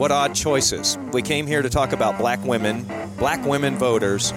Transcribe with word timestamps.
What 0.00 0.10
odd 0.10 0.34
choices. 0.34 0.96
We 1.12 1.20
came 1.20 1.46
here 1.46 1.60
to 1.60 1.68
talk 1.68 1.92
about 1.92 2.16
black 2.16 2.42
women, 2.42 2.86
black 3.18 3.44
women 3.44 3.76
voters, 3.76 4.32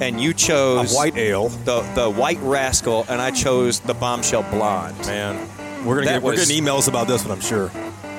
and 0.00 0.18
you 0.18 0.32
chose 0.32 0.94
A 0.94 0.96
white 0.96 1.14
ale. 1.18 1.50
the 1.66 1.82
the 1.94 2.10
white 2.10 2.38
rascal, 2.40 3.04
and 3.10 3.20
I 3.20 3.30
chose 3.30 3.80
the 3.80 3.92
bombshell 3.92 4.44
blonde. 4.44 4.96
Man, 5.00 5.36
we're 5.84 5.96
gonna 5.96 6.06
That 6.06 6.12
get, 6.14 6.22
we're 6.22 6.30
was- 6.30 6.48
getting 6.48 6.64
emails 6.64 6.88
about 6.88 7.06
this 7.06 7.22
one, 7.22 7.32
I'm 7.32 7.42
sure. 7.42 7.70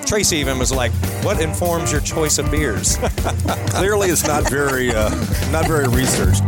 Tracy 0.06 0.38
even 0.38 0.60
was 0.60 0.72
like, 0.72 0.92
"What 1.24 1.42
informs 1.42 1.92
your 1.92 2.02
choice 2.02 2.38
of 2.38 2.52
beers?" 2.52 2.98
Clearly, 3.70 4.10
it's 4.10 4.28
not 4.28 4.48
very 4.48 4.92
uh, 4.92 5.10
not 5.52 5.66
very 5.68 5.88
researched. 5.88 6.44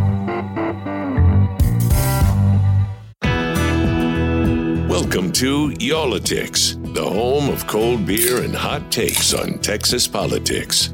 Welcome 4.87 5.31
to 5.33 5.73
Y'all-itics, 5.79 6.76
the 6.97 7.07
home 7.07 7.47
of 7.49 7.67
cold 7.67 8.07
beer 8.07 8.41
and 8.41 8.55
hot 8.55 8.91
takes 8.91 9.31
on 9.31 9.59
Texas 9.59 10.07
politics. 10.07 10.91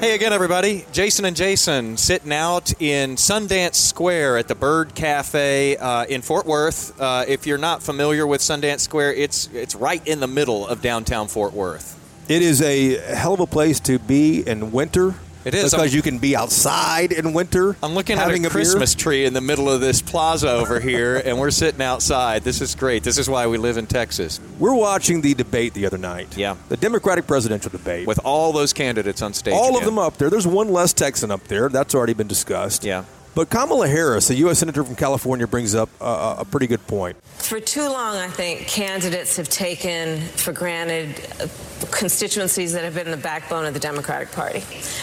Hey 0.00 0.14
again, 0.14 0.32
everybody. 0.32 0.86
Jason 0.90 1.26
and 1.26 1.36
Jason 1.36 1.98
sitting 1.98 2.32
out 2.32 2.72
in 2.80 3.16
Sundance 3.16 3.74
Square 3.74 4.38
at 4.38 4.48
the 4.48 4.54
Bird 4.54 4.94
Cafe 4.94 5.76
uh, 5.76 6.06
in 6.06 6.22
Fort 6.22 6.46
Worth. 6.46 6.98
Uh, 6.98 7.26
if 7.28 7.46
you're 7.46 7.58
not 7.58 7.82
familiar 7.82 8.26
with 8.26 8.40
Sundance 8.40 8.80
Square, 8.80 9.12
it's 9.14 9.50
it's 9.52 9.74
right 9.74 10.06
in 10.08 10.20
the 10.20 10.26
middle 10.26 10.66
of 10.66 10.80
downtown 10.80 11.28
Fort 11.28 11.52
Worth. 11.52 12.00
It 12.30 12.40
is 12.40 12.62
a 12.62 12.96
hell 13.14 13.34
of 13.34 13.40
a 13.40 13.46
place 13.46 13.80
to 13.80 13.98
be 13.98 14.48
in 14.48 14.72
winter. 14.72 15.14
It 15.44 15.54
is. 15.54 15.64
because 15.72 15.74
I'm- 15.74 15.88
you 15.94 16.02
can 16.02 16.18
be 16.18 16.34
outside 16.36 17.12
in 17.12 17.32
winter. 17.32 17.76
I'm 17.82 17.94
looking 17.94 18.16
having 18.16 18.44
at 18.44 18.50
a 18.50 18.54
beer. 18.54 18.62
Christmas 18.62 18.94
tree 18.94 19.24
in 19.24 19.32
the 19.34 19.40
middle 19.40 19.68
of 19.70 19.80
this 19.80 20.00
plaza 20.02 20.50
over 20.50 20.80
here, 20.80 21.16
and 21.24 21.38
we're 21.38 21.50
sitting 21.50 21.82
outside. 21.82 22.44
This 22.44 22.60
is 22.60 22.74
great. 22.74 23.02
This 23.04 23.18
is 23.18 23.28
why 23.28 23.46
we 23.46 23.58
live 23.58 23.76
in 23.76 23.86
Texas 23.86 24.40
We're 24.58 24.74
watching 24.74 25.20
the 25.20 25.34
debate 25.34 25.74
the 25.74 25.86
other 25.86 25.98
night. 25.98 26.36
Yeah. 26.36 26.56
the 26.68 26.76
Democratic 26.76 27.26
presidential 27.26 27.70
debate. 27.70 28.06
with 28.06 28.20
all 28.24 28.52
those 28.52 28.72
candidates 28.72 29.22
on 29.22 29.34
stage. 29.34 29.54
all 29.54 29.76
of 29.76 29.84
them 29.84 29.98
up 29.98 30.16
there. 30.18 30.30
There's 30.30 30.46
one 30.46 30.68
less 30.72 30.92
Texan 30.92 31.30
up 31.30 31.44
there. 31.48 31.68
That's 31.68 31.94
already 31.94 32.14
been 32.14 32.28
discussed. 32.28 32.84
Yeah. 32.84 33.04
But 33.34 33.50
Kamala 33.50 33.88
Harris, 33.88 34.30
a 34.30 34.34
U.S. 34.36 34.60
senator 34.60 34.84
from 34.84 34.94
California, 34.94 35.46
brings 35.46 35.74
up 35.74 35.88
uh, 36.00 36.36
a 36.38 36.44
pretty 36.44 36.68
good 36.68 36.86
point. 36.86 37.16
For 37.38 37.58
too 37.58 37.82
long, 37.82 38.16
I 38.16 38.28
think 38.28 38.68
candidates 38.68 39.36
have 39.36 39.48
taken 39.48 40.20
for 40.20 40.52
granted 40.52 41.20
uh, 41.40 41.48
constituencies 41.90 42.72
that 42.72 42.84
have 42.84 42.94
been 42.94 43.10
the 43.10 43.16
backbone 43.16 43.64
of 43.66 43.74
the 43.74 43.80
Democratic 43.80 44.30
Party. 44.30 44.62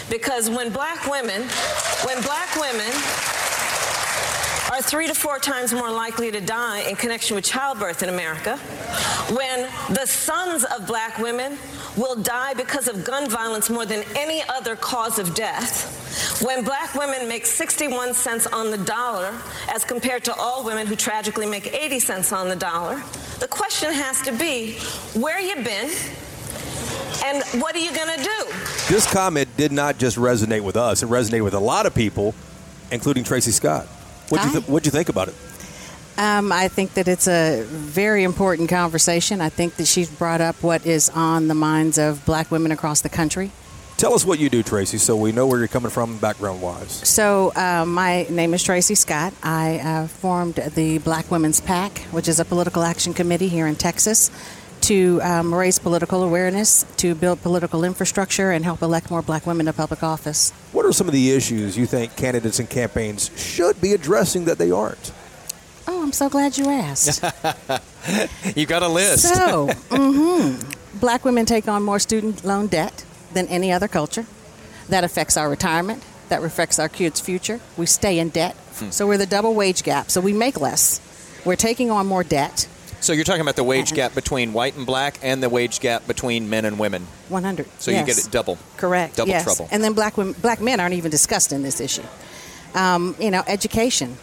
Because 0.09 0.49
when 0.49 0.71
black 0.71 1.05
women, 1.11 1.41
when 2.05 2.21
black 2.21 2.55
women 2.55 2.91
are 4.71 4.81
three 4.81 5.05
to 5.05 5.13
four 5.13 5.37
times 5.37 5.73
more 5.73 5.91
likely 5.91 6.31
to 6.31 6.39
die 6.39 6.79
in 6.89 6.95
connection 6.95 7.35
with 7.35 7.43
childbirth 7.43 8.01
in 8.03 8.07
America, 8.07 8.55
when 9.35 9.67
the 9.93 10.05
sons 10.05 10.63
of 10.63 10.87
black 10.87 11.17
women 11.17 11.57
will 11.97 12.15
die 12.15 12.53
because 12.53 12.87
of 12.87 13.03
gun 13.03 13.29
violence 13.29 13.69
more 13.69 13.85
than 13.85 14.01
any 14.15 14.41
other 14.47 14.77
cause 14.77 15.19
of 15.19 15.35
death, 15.35 16.41
when 16.41 16.63
black 16.63 16.95
women 16.95 17.27
make 17.27 17.45
61 17.45 18.13
cents 18.13 18.47
on 18.47 18.71
the 18.71 18.77
dollar 18.77 19.37
as 19.73 19.83
compared 19.83 20.23
to 20.23 20.33
all 20.35 20.63
women 20.63 20.87
who 20.87 20.95
tragically 20.95 21.45
make 21.45 21.73
80 21.73 21.99
cents 21.99 22.31
on 22.31 22.47
the 22.47 22.55
dollar, 22.55 23.03
the 23.39 23.49
question 23.49 23.91
has 23.91 24.21
to 24.21 24.31
be 24.31 24.75
where 25.19 25.41
you 25.41 25.55
been 25.55 25.91
and 27.25 27.43
what 27.61 27.75
are 27.75 27.79
you 27.79 27.93
going 27.93 28.17
to 28.17 28.23
do? 28.23 28.45
This 28.87 29.11
comment 29.11 29.49
did 29.57 29.73
not 29.73 29.97
just 29.97 30.17
resonate 30.17 30.61
with 30.61 30.77
us; 30.77 31.03
it 31.03 31.09
resonated 31.09 31.43
with 31.43 31.53
a 31.53 31.59
lot 31.59 31.85
of 31.85 31.93
people, 31.93 32.33
including 32.89 33.25
Tracy 33.25 33.51
Scott. 33.51 33.85
What'd 34.31 34.53
you, 34.53 34.59
th- 34.59 34.69
what'd 34.69 34.85
you 34.85 34.91
think 34.91 35.09
about 35.09 35.27
it? 35.27 35.35
Um, 36.17 36.51
I 36.51 36.67
think 36.67 36.93
that 36.93 37.07
it's 37.07 37.27
a 37.27 37.63
very 37.65 38.23
important 38.23 38.69
conversation. 38.69 39.41
I 39.41 39.49
think 39.49 39.75
that 39.75 39.87
she's 39.87 40.09
brought 40.09 40.41
up 40.41 40.61
what 40.61 40.85
is 40.85 41.09
on 41.09 41.47
the 41.47 41.55
minds 41.55 41.97
of 41.97 42.25
black 42.25 42.51
women 42.51 42.71
across 42.71 43.01
the 43.01 43.09
country. 43.09 43.51
Tell 43.97 44.13
us 44.13 44.25
what 44.25 44.39
you 44.39 44.49
do, 44.49 44.63
Tracy, 44.63 44.97
so 44.97 45.15
we 45.15 45.31
know 45.31 45.45
where 45.45 45.59
you're 45.59 45.67
coming 45.67 45.91
from 45.91 46.17
background 46.17 46.61
wise. 46.61 46.91
So, 46.91 47.51
uh, 47.55 47.85
my 47.85 48.23
name 48.29 48.53
is 48.53 48.63
Tracy 48.63 48.95
Scott. 48.95 49.33
I 49.43 49.77
uh, 49.79 50.07
formed 50.07 50.55
the 50.55 50.97
Black 50.99 51.29
Women's 51.29 51.61
PAC, 51.61 51.99
which 52.09 52.27
is 52.27 52.39
a 52.39 52.45
political 52.45 52.81
action 52.81 53.13
committee 53.13 53.47
here 53.47 53.67
in 53.67 53.75
Texas, 53.75 54.31
to 54.81 55.21
um, 55.21 55.53
raise 55.53 55.77
political 55.77 56.23
awareness, 56.23 56.83
to 56.97 57.13
build 57.13 57.43
political 57.43 57.83
infrastructure, 57.83 58.51
and 58.51 58.65
help 58.65 58.81
elect 58.81 59.11
more 59.11 59.21
black 59.21 59.45
women 59.45 59.67
to 59.67 59.73
public 59.73 60.01
office. 60.01 60.51
What 60.81 60.89
are 60.89 60.93
some 60.93 61.07
of 61.07 61.13
the 61.13 61.29
issues 61.29 61.77
you 61.77 61.85
think 61.85 62.15
candidates 62.15 62.57
and 62.57 62.67
campaigns 62.67 63.29
should 63.37 63.79
be 63.79 63.93
addressing 63.93 64.45
that 64.45 64.57
they 64.57 64.71
aren't? 64.71 65.11
Oh, 65.87 66.01
I'm 66.01 66.11
so 66.11 66.27
glad 66.27 66.57
you 66.57 66.69
asked. 66.69 67.23
You 68.55 68.65
got 68.65 68.81
a 68.81 68.87
list. 68.87 69.31
So, 69.31 69.67
hmm 69.91 70.55
black 70.99 71.23
women 71.23 71.45
take 71.45 71.67
on 71.67 71.83
more 71.83 71.99
student 71.99 72.43
loan 72.43 72.65
debt 72.65 73.05
than 73.31 73.45
any 73.45 73.71
other 73.71 73.87
culture. 73.87 74.25
That 74.89 75.03
affects 75.03 75.37
our 75.37 75.51
retirement. 75.51 76.03
That 76.29 76.43
affects 76.43 76.79
our 76.79 76.89
kids' 76.89 77.21
future. 77.21 77.59
We 77.77 77.85
stay 77.85 78.17
in 78.17 78.29
debt. 78.29 78.55
So 78.89 79.05
we're 79.05 79.19
the 79.19 79.27
double 79.27 79.53
wage 79.53 79.83
gap. 79.83 80.09
So 80.09 80.19
we 80.19 80.33
make 80.33 80.59
less. 80.59 80.99
We're 81.45 81.55
taking 81.57 81.91
on 81.91 82.07
more 82.07 82.23
debt. 82.23 82.67
So 83.01 83.13
you're 83.13 83.23
talking 83.23 83.41
about 83.41 83.55
the 83.55 83.63
Uh-huh. 83.63 83.69
wage 83.69 83.93
gap 83.93 84.13
between 84.13 84.53
white 84.53 84.75
and 84.77 84.85
black, 84.85 85.17
and 85.23 85.41
the 85.41 85.49
wage 85.49 85.79
gap 85.79 86.07
between 86.07 86.49
men 86.49 86.65
and 86.65 86.77
women. 86.77 87.07
100. 87.29 87.65
So 87.79 87.89
you 87.91 88.03
get 88.05 88.17
it 88.19 88.27
double. 88.31 88.57
Correct. 88.77 89.15
Double 89.17 89.29
yes. 89.29 89.43
trouble. 89.43 89.67
And 89.71 89.83
then 89.83 89.93
black 89.93 90.17
women, 90.17 90.35
black 90.41 90.61
men 90.61 90.79
aren't 90.79 90.93
even 90.93 91.09
discussed 91.11 91.51
in 91.51 91.63
this 91.63 91.81
issue. 91.81 92.03
Um, 92.75 93.15
you 93.19 93.31
know, 93.31 93.43
education. 93.47 94.17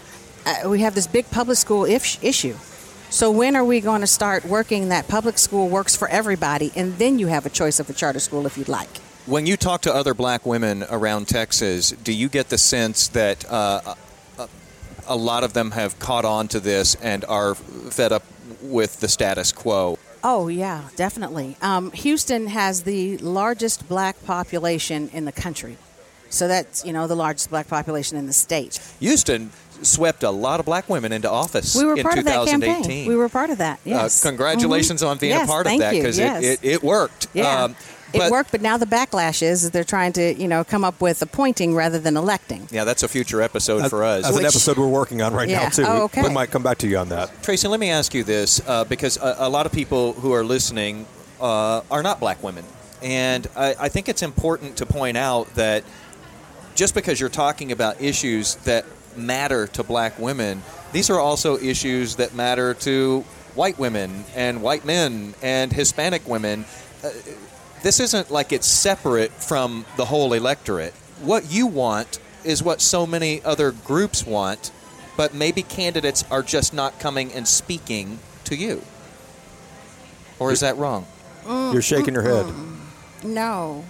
Uh, 0.47 0.69
we 0.69 0.81
have 0.81 0.94
this 0.94 1.06
big 1.09 1.28
public 1.31 1.59
school 1.59 1.84
if- 1.84 2.22
issue. 2.22 2.55
So 3.11 3.31
when 3.31 3.56
are 3.56 3.65
we 3.65 3.81
going 3.81 4.00
to 4.03 4.06
start 4.06 4.44
working 4.44 4.91
that 4.91 5.09
public 5.09 5.38
school 5.38 5.69
works 5.69 5.97
for 5.97 6.09
everybody, 6.09 6.71
and 6.77 6.97
then 6.99 7.19
you 7.19 7.27
have 7.27 7.47
a 7.47 7.50
choice 7.50 7.81
of 7.81 7.91
a 7.91 7.93
charter 7.93 8.21
school 8.21 8.47
if 8.47 8.56
you'd 8.56 8.69
like? 8.69 8.99
When 9.27 9.44
you 9.47 9.56
talk 9.56 9.81
to 9.83 9.94
other 9.94 10.15
black 10.15 10.47
women 10.47 10.84
around 10.88 11.27
Texas, 11.27 11.91
do 12.05 12.12
you 12.12 12.28
get 12.28 12.49
the 12.49 12.59
sense 12.59 13.09
that 13.09 13.44
uh, 13.50 13.94
a, 14.38 14.49
a 15.06 15.17
lot 15.17 15.43
of 15.43 15.53
them 15.53 15.72
have 15.72 15.99
caught 15.99 16.25
on 16.25 16.49
to 16.49 16.61
this 16.61 16.94
and 16.97 17.25
are 17.27 17.55
fed 17.55 18.12
up 18.12 18.22
with 18.69 19.01
the 19.01 19.09
status 19.09 19.53
quo? 19.53 19.99
Oh 20.25 20.49
yeah, 20.49 20.89
definitely. 20.97 21.56
Um, 21.62 21.91
Houston 21.93 22.49
has 22.49 22.83
the 22.83 23.19
largest 23.19 23.89
black 23.89 24.23
population 24.25 25.11
in 25.12 25.25
the 25.25 25.33
country, 25.33 25.77
so 26.29 26.49
that's 26.49 26.84
you 26.84 26.93
know 26.93 27.06
the 27.06 27.15
largest 27.17 27.51
black 27.51 27.69
population 27.69 28.17
in 28.19 28.27
the 28.27 28.33
state. 28.33 28.81
Houston 29.01 29.51
swept 29.83 30.25
a 30.25 30.31
lot 30.31 30.59
of 30.59 30.67
black 30.67 30.89
women 30.89 31.12
into 31.12 31.31
office 31.31 31.77
We 31.77 31.84
were 31.84 31.95
in 31.95 32.03
part 32.03 32.19
of 32.19 32.25
that 32.25 32.33
2018. 32.47 32.75
campaign. 32.83 33.09
We 33.09 33.15
were 33.15 33.29
part 33.29 33.51
of 33.51 33.59
that. 33.59 33.79
Yes. 33.84 34.25
Uh, 34.25 34.29
congratulations 34.29 35.03
Mhm. 35.03 35.09
on 35.09 35.19
being 35.19 35.31
Yes, 35.31 35.45
a 35.49 35.53
part 35.53 35.67
of 35.69 35.79
that 35.79 35.93
because 35.93 36.19
yes. 36.19 36.43
it, 36.43 36.59
it, 36.65 36.73
it 36.73 36.83
worked. 36.83 37.29
Yeah. 37.33 37.62
Um, 37.65 37.77
it 38.13 38.19
but- 38.19 38.31
worked, 38.31 38.51
but 38.51 38.61
now 38.63 38.77
the 38.77 38.87
backlash 38.87 39.43
is 39.43 39.63
that 39.63 39.73
they're 39.73 39.85
trying 39.85 40.13
to, 40.15 40.35
you 40.35 40.49
know, 40.49 40.65
come 40.65 40.85
up 40.85 41.01
with 41.01 41.21
appointing 41.23 41.75
rather 41.75 41.99
than 41.99 42.17
electing. 42.17 42.69
Yeah, 42.71 42.85
that's 42.85 43.03
a 43.03 43.09
future 43.09 43.43
episode 43.43 43.89
for 43.91 44.03
us. 44.05 44.25
That's 44.25 44.37
an 44.37 44.45
episode 44.47 44.79
we're 44.79 44.89
working 44.89 45.23
on 45.23 45.35
right 45.35 45.49
now, 45.49 45.69
too. 45.69 45.85
Oh, 45.87 46.11
We- 46.17 46.23
we 46.23 46.31
might 46.31 46.51
come 46.51 46.63
back 46.63 46.79
to 46.79 46.89
you 46.89 46.99
on 46.99 47.09
that. 47.11 47.43
Tracy, 47.43 47.69
let 47.69 47.81
me 47.81 47.91
ask 47.91 48.15
you 48.15 48.25
this 48.25 48.61
uh, 48.67 48.85
because 48.85 49.17
a, 49.19 49.37
a 49.41 49.49
lot 49.49 49.67
of 49.67 49.73
people 49.73 50.13
who 50.15 50.33
are 50.33 50.45
listening 50.45 51.07
uh, 51.41 51.83
are 51.91 52.03
not 52.03 52.21
black 52.21 52.43
women. 52.43 52.65
And 53.03 53.47
I, 53.57 53.75
I 53.79 53.89
think 53.89 54.09
it's 54.09 54.23
important 54.23 54.77
to 54.79 54.87
point 54.87 55.17
out 55.17 55.55
that 55.55 55.85
just 56.75 56.94
because 56.94 57.21
you're 57.21 57.29
talking 57.29 57.73
about 57.73 58.00
issues 58.00 58.56
that 58.65 58.85
matter 59.17 59.67
to 59.69 59.82
black 59.82 60.19
women, 60.19 60.62
these 60.93 61.11
are 61.11 61.19
also 61.21 61.56
issues 61.59 62.17
that 62.17 62.35
matter 62.35 62.75
to 62.75 63.21
white 63.55 63.79
women 63.79 64.25
and 64.35 64.62
white 64.62 64.85
men 64.85 65.35
and 65.43 65.73
Hispanic 65.73 66.27
women. 66.27 66.65
Uh, 67.05 67.11
this 67.83 68.01
isn't 68.01 68.31
like 68.31 68.53
it's 68.53 68.67
separate 68.67 69.31
from 69.31 69.85
the 69.97 70.05
whole 70.07 70.33
electorate. 70.33 70.95
What 71.21 71.51
you 71.51 71.67
want 71.67 72.19
is 72.45 72.63
what 72.63 72.81
so 72.81 73.07
many 73.07 73.43
other 73.45 73.73
groups 73.73 74.27
want, 74.27 74.71
but 75.17 75.35
maybe 75.35 75.63
candidates 75.63 76.25
are 76.31 76.43
just 76.43 76.73
not 76.73 76.99
coming 77.01 77.33
and 77.33 77.47
speaking 77.47 78.19
to 78.45 78.57
you. 78.57 78.83
Or 80.39 80.53
is 80.53 80.61
that 80.61 80.77
wrong? 80.77 81.07
Mm, 81.45 81.73
You're 81.73 81.83
shaking 81.83 82.15
your 82.15 82.23
head. 82.23 82.47
No, 83.25 83.85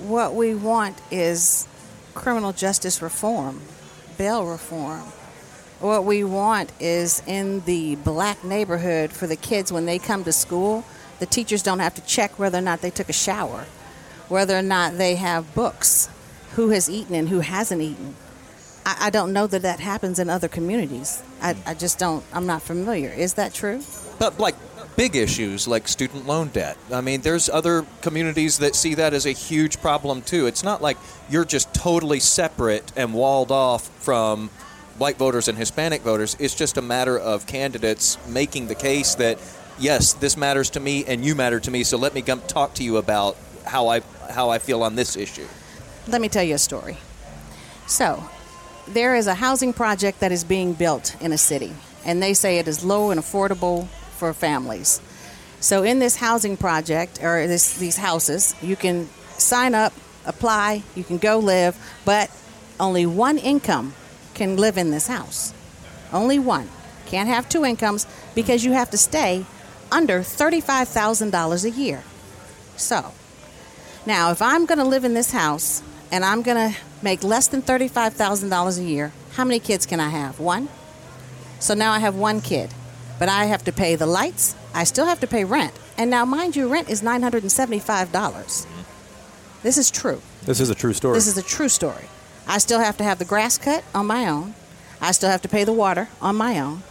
what 0.00 0.34
we 0.34 0.54
want 0.54 1.00
is 1.10 1.66
criminal 2.14 2.52
justice 2.52 3.00
reform, 3.00 3.62
bail 4.18 4.44
reform. 4.46 5.04
What 5.80 6.04
we 6.04 6.24
want 6.24 6.72
is 6.80 7.22
in 7.26 7.60
the 7.64 7.96
black 7.96 8.44
neighborhood 8.44 9.12
for 9.12 9.26
the 9.26 9.36
kids 9.36 9.72
when 9.72 9.86
they 9.86 9.98
come 9.98 10.24
to 10.24 10.32
school, 10.32 10.84
the 11.18 11.26
teachers 11.26 11.62
don't 11.62 11.80
have 11.80 11.94
to 11.94 12.02
check 12.02 12.38
whether 12.38 12.58
or 12.58 12.62
not 12.62 12.80
they 12.80 12.90
took 12.90 13.08
a 13.08 13.12
shower. 13.12 13.66
whether 14.28 14.56
or 14.56 14.62
not 14.62 14.96
they 14.98 15.16
have 15.16 15.54
books, 15.54 16.08
who 16.54 16.70
has 16.70 16.88
eaten 16.88 17.14
and 17.14 17.28
who 17.28 17.40
hasn't 17.40 17.80
eaten. 17.80 18.14
I, 18.86 19.06
I 19.06 19.10
don't 19.10 19.32
know 19.32 19.46
that 19.46 19.62
that 19.62 19.80
happens 19.80 20.18
in 20.18 20.30
other 20.30 20.48
communities. 20.48 21.22
I, 21.42 21.56
I 21.66 21.74
just 21.74 21.98
don't, 21.98 22.24
I'm 22.32 22.46
not 22.46 22.62
familiar. 22.62 23.10
Is 23.10 23.34
that 23.34 23.52
true? 23.52 23.82
But 24.18 24.38
like 24.38 24.54
big 24.96 25.16
issues 25.16 25.66
like 25.66 25.88
student 25.88 26.26
loan 26.26 26.48
debt. 26.48 26.76
I 26.92 27.00
mean, 27.00 27.20
there's 27.22 27.48
other 27.48 27.84
communities 28.00 28.58
that 28.58 28.76
see 28.76 28.94
that 28.94 29.12
as 29.12 29.26
a 29.26 29.32
huge 29.32 29.80
problem 29.80 30.22
too. 30.22 30.46
It's 30.46 30.62
not 30.62 30.80
like 30.80 30.96
you're 31.28 31.44
just 31.44 31.74
totally 31.74 32.20
separate 32.20 32.92
and 32.96 33.12
walled 33.12 33.50
off 33.50 33.88
from 34.02 34.48
white 34.98 35.16
voters 35.16 35.48
and 35.48 35.58
Hispanic 35.58 36.02
voters. 36.02 36.36
It's 36.38 36.54
just 36.54 36.76
a 36.76 36.82
matter 36.82 37.18
of 37.18 37.46
candidates 37.46 38.16
making 38.28 38.68
the 38.68 38.76
case 38.76 39.16
that 39.16 39.38
yes, 39.78 40.14
this 40.14 40.36
matters 40.36 40.70
to 40.70 40.80
me 40.80 41.04
and 41.04 41.24
you 41.24 41.34
matter 41.34 41.60
to 41.60 41.70
me. 41.70 41.84
So 41.84 41.96
let 41.96 42.14
me 42.14 42.22
come 42.22 42.40
talk 42.42 42.74
to 42.74 42.84
you 42.84 42.96
about 42.96 43.36
how 43.64 43.88
I 43.88 44.02
how 44.30 44.50
I 44.50 44.58
feel 44.58 44.82
on 44.82 44.94
this 44.94 45.16
issue. 45.16 45.46
Let 46.06 46.20
me 46.20 46.28
tell 46.28 46.42
you 46.42 46.54
a 46.54 46.58
story. 46.58 46.98
So, 47.86 48.28
there 48.88 49.14
is 49.14 49.26
a 49.26 49.34
housing 49.34 49.72
project 49.72 50.20
that 50.20 50.32
is 50.32 50.44
being 50.44 50.72
built 50.72 51.16
in 51.20 51.32
a 51.32 51.38
city, 51.38 51.72
and 52.04 52.22
they 52.22 52.34
say 52.34 52.58
it 52.58 52.68
is 52.68 52.84
low 52.84 53.10
and 53.10 53.20
affordable 53.20 53.86
for 54.18 54.32
families. 54.32 55.00
So, 55.60 55.82
in 55.82 55.98
this 55.98 56.16
housing 56.16 56.56
project 56.56 57.22
or 57.22 57.46
this, 57.46 57.76
these 57.78 57.96
houses, 57.96 58.54
you 58.62 58.76
can 58.76 59.08
sign 59.38 59.74
up, 59.74 59.92
apply, 60.26 60.82
you 60.94 61.04
can 61.04 61.18
go 61.18 61.38
live, 61.38 61.76
but 62.04 62.30
only 62.78 63.06
one 63.06 63.38
income 63.38 63.94
can 64.34 64.56
live 64.56 64.76
in 64.76 64.90
this 64.90 65.06
house. 65.06 65.54
Only 66.12 66.38
one. 66.38 66.68
Can't 67.06 67.28
have 67.28 67.48
two 67.48 67.64
incomes 67.64 68.06
because 68.34 68.64
you 68.64 68.72
have 68.72 68.90
to 68.90 68.98
stay 68.98 69.46
under 69.94 70.20
$35,000 70.20 71.64
a 71.64 71.70
year. 71.70 72.02
So, 72.76 73.12
now 74.04 74.32
if 74.32 74.42
I'm 74.42 74.66
going 74.66 74.78
to 74.78 74.84
live 74.84 75.04
in 75.04 75.14
this 75.14 75.30
house 75.30 75.82
and 76.10 76.24
I'm 76.24 76.42
going 76.42 76.72
to 76.72 76.78
make 77.00 77.22
less 77.22 77.46
than 77.46 77.62
$35,000 77.62 78.78
a 78.78 78.82
year, 78.82 79.12
how 79.34 79.44
many 79.44 79.60
kids 79.60 79.86
can 79.86 80.00
I 80.00 80.08
have? 80.08 80.40
One? 80.40 80.68
So 81.60 81.74
now 81.74 81.92
I 81.92 82.00
have 82.00 82.16
one 82.16 82.40
kid, 82.40 82.70
but 83.20 83.28
I 83.28 83.44
have 83.44 83.64
to 83.64 83.72
pay 83.72 83.94
the 83.94 84.06
lights, 84.06 84.56
I 84.74 84.82
still 84.82 85.06
have 85.06 85.20
to 85.20 85.28
pay 85.28 85.44
rent. 85.44 85.72
And 85.96 86.10
now, 86.10 86.24
mind 86.24 86.56
you, 86.56 86.66
rent 86.66 86.90
is 86.90 87.00
$975. 87.00 88.66
This 89.62 89.78
is 89.78 89.90
true. 89.92 90.20
This 90.42 90.58
is 90.58 90.70
a 90.70 90.74
true 90.74 90.92
story. 90.92 91.14
This 91.14 91.28
is 91.28 91.38
a 91.38 91.42
true 91.42 91.68
story. 91.68 92.06
I 92.48 92.58
still 92.58 92.80
have 92.80 92.96
to 92.96 93.04
have 93.04 93.20
the 93.20 93.24
grass 93.24 93.56
cut 93.58 93.84
on 93.94 94.06
my 94.06 94.26
own. 94.26 94.54
I 95.00 95.12
still 95.12 95.30
have 95.30 95.42
to 95.42 95.48
pay 95.48 95.62
the 95.62 95.72
water 95.72 96.08
on 96.20 96.34
my 96.34 96.58
own. 96.58 96.82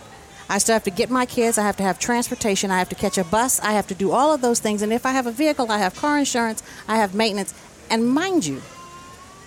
I 0.50 0.57
still 0.57 0.74
have 0.74 0.84
to 0.84 0.92
get 0.92 1.10
my 1.10 1.25
kids. 1.25 1.57
I 1.57 1.63
have 1.63 1.78
to 1.78 1.84
have 1.84 2.00
transportation. 2.00 2.72
I 2.72 2.80
have 2.80 2.90
to 2.90 2.95
catch 2.95 3.18
a 3.18 3.24
bus. 3.24 3.60
I 3.62 3.74
have 3.74 3.88
to 3.88 3.95
do 3.95 4.12
all 4.12 4.34
of 4.34 4.42
those 4.42 4.60
things. 4.60 4.81
And 4.81 4.92
if 4.94 5.06
I 5.06 5.12
have 5.12 5.25
a 5.28 5.31
vehicle, 5.31 5.72
I 5.72 5.80
have 5.80 5.95
car 5.95 6.18
insurance. 6.19 6.62
I 6.88 6.98
have 6.98 7.16
maintenance. 7.16 7.54
And 7.90 8.07
mind 8.07 8.45
you, 8.45 8.62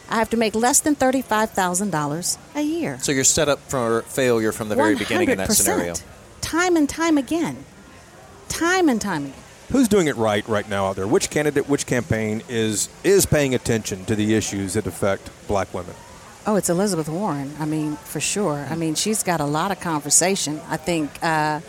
I 0.08 0.16
have 0.16 0.30
to 0.30 0.36
make 0.36 0.54
less 0.54 0.80
than 0.80 0.96
$35,000 0.96 2.38
a 2.54 2.62
year. 2.62 2.98
So 3.00 3.12
you're 3.12 3.24
set 3.24 3.48
up 3.48 3.58
for 3.68 4.02
failure 4.02 4.52
from 4.52 4.68
the 4.68 4.76
very 4.76 4.94
beginning 4.94 5.30
in 5.30 5.38
that 5.38 5.50
100%. 5.50 5.52
scenario. 5.52 5.94
Time 6.40 6.76
and 6.76 6.88
time 6.88 7.18
again. 7.18 7.64
Time 8.48 8.88
and 8.88 9.00
time 9.00 9.26
again. 9.26 9.42
Who's 9.72 9.88
doing 9.88 10.06
it 10.06 10.14
right 10.16 10.46
right 10.46 10.68
now 10.68 10.86
out 10.86 10.96
there? 10.96 11.08
Which 11.08 11.28
candidate, 11.28 11.68
which 11.68 11.86
campaign 11.86 12.42
is 12.48 12.88
is 13.02 13.26
paying 13.26 13.52
attention 13.52 14.04
to 14.04 14.14
the 14.14 14.34
issues 14.34 14.74
that 14.74 14.86
affect 14.86 15.28
black 15.48 15.74
women? 15.74 15.94
Oh, 16.46 16.54
it's 16.54 16.68
Elizabeth 16.70 17.08
Warren. 17.08 17.52
I 17.58 17.64
mean, 17.64 17.96
for 17.96 18.20
sure. 18.20 18.66
I 18.70 18.76
mean, 18.76 18.94
she's 18.94 19.24
got 19.24 19.40
a 19.40 19.44
lot 19.44 19.72
of 19.72 19.80
conversation. 19.80 20.60
I 20.68 20.76
think. 20.76 21.10
Uh, 21.22 21.60